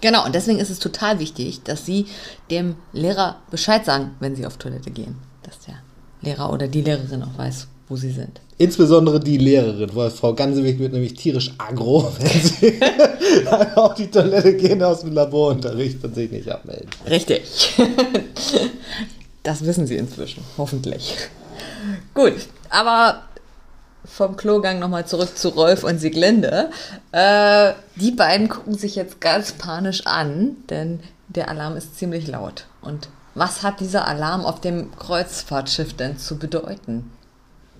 Genau, 0.00 0.24
und 0.24 0.34
deswegen 0.34 0.58
ist 0.58 0.70
es 0.70 0.78
total 0.78 1.18
wichtig, 1.18 1.62
dass 1.64 1.84
Sie 1.86 2.06
dem 2.50 2.76
Lehrer 2.92 3.36
Bescheid 3.50 3.84
sagen, 3.84 4.12
wenn 4.20 4.36
Sie 4.36 4.46
auf 4.46 4.56
Toilette 4.56 4.90
gehen. 4.90 5.16
Dass 5.42 5.58
der 5.60 5.76
Lehrer 6.20 6.52
oder 6.52 6.68
die 6.68 6.82
Lehrerin 6.82 7.22
auch 7.22 7.38
weiß, 7.38 7.66
wo 7.88 7.96
Sie 7.96 8.10
sind. 8.10 8.40
Insbesondere 8.58 9.20
die 9.20 9.38
Lehrerin, 9.38 9.90
weil 9.94 10.10
Frau 10.10 10.34
Gansewig 10.34 10.78
wird 10.78 10.92
nämlich 10.92 11.14
tierisch 11.14 11.52
aggro, 11.58 12.12
wenn 12.18 12.42
sie 12.42 12.80
auf 13.76 13.94
die 13.94 14.10
Toilette 14.10 14.54
gehen 14.56 14.82
aus 14.82 15.00
dem 15.00 15.12
Laborunterricht 15.12 16.02
und 16.04 16.14
sich 16.14 16.30
nicht 16.30 16.48
abmelden. 16.50 16.90
Richtig. 17.08 17.42
Das 19.44 19.64
wissen 19.64 19.86
Sie 19.86 19.96
inzwischen, 19.96 20.42
hoffentlich. 20.58 21.14
Gut, 22.14 22.48
aber 22.70 23.22
vom 24.04 24.36
Klogang 24.36 24.78
nochmal 24.78 25.06
zurück 25.06 25.36
zu 25.36 25.50
Rolf 25.50 25.84
und 25.84 25.98
Sieglinde. 25.98 26.70
Äh, 27.12 27.72
die 27.96 28.10
beiden 28.10 28.48
gucken 28.48 28.76
sich 28.76 28.96
jetzt 28.96 29.20
ganz 29.20 29.52
panisch 29.52 30.06
an, 30.06 30.56
denn 30.70 31.00
der 31.28 31.48
Alarm 31.48 31.76
ist 31.76 31.98
ziemlich 31.98 32.26
laut. 32.26 32.66
Und 32.80 33.08
was 33.34 33.62
hat 33.62 33.80
dieser 33.80 34.06
Alarm 34.06 34.44
auf 34.44 34.60
dem 34.60 34.94
Kreuzfahrtschiff 34.96 35.94
denn 35.94 36.18
zu 36.18 36.38
bedeuten? 36.38 37.12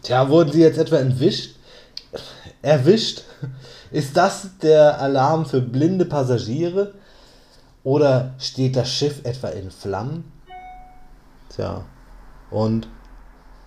Tja, 0.03 0.29
wurden 0.29 0.53
Sie 0.53 0.61
jetzt 0.61 0.79
etwa 0.79 0.97
entwischt? 0.97 1.57
Erwischt? 2.63 3.25
Ist 3.91 4.17
das 4.17 4.59
der 4.63 5.01
Alarm 5.01 5.47
für 5.47 5.61
blinde 5.61 6.05
Passagiere? 6.05 6.95
Oder 7.85 8.35
steht 8.39 8.77
das 8.77 8.91
Schiff 8.91 9.25
etwa 9.25 9.49
in 9.49 9.71
Flammen? 9.71 10.31
Tja, 11.49 11.85
und 12.51 12.87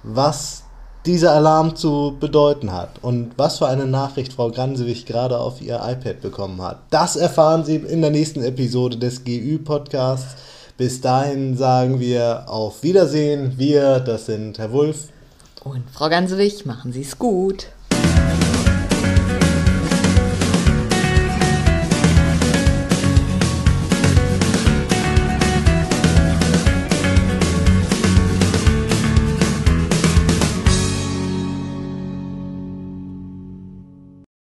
was 0.03 0.63
dieser 1.05 1.31
Alarm 1.33 1.75
zu 1.75 2.15
bedeuten 2.19 2.71
hat 2.71 2.99
und 3.01 3.31
was 3.37 3.57
für 3.57 3.67
eine 3.67 3.87
Nachricht 3.87 4.33
Frau 4.33 4.51
Gransewig 4.51 5.05
gerade 5.05 5.39
auf 5.39 5.61
ihr 5.61 5.81
iPad 5.83 6.21
bekommen 6.21 6.61
hat, 6.61 6.79
das 6.91 7.15
erfahren 7.15 7.65
Sie 7.65 7.75
in 7.75 8.01
der 8.01 8.11
nächsten 8.11 8.43
Episode 8.43 8.97
des 8.97 9.23
GÜ-Podcasts. 9.23 10.35
Bis 10.77 11.01
dahin 11.01 11.57
sagen 11.57 11.99
wir 11.99 12.45
auf 12.47 12.83
Wiedersehen. 12.83 13.53
Wir, 13.57 13.99
das 13.99 14.27
sind 14.27 14.57
Herr 14.57 14.71
Wulff 14.71 15.09
Und 15.63 15.83
Frau 15.91 16.09
Gansewig, 16.09 16.65
machen 16.65 16.91
Sie 16.91 17.01
es 17.01 17.17
gut. 17.17 17.67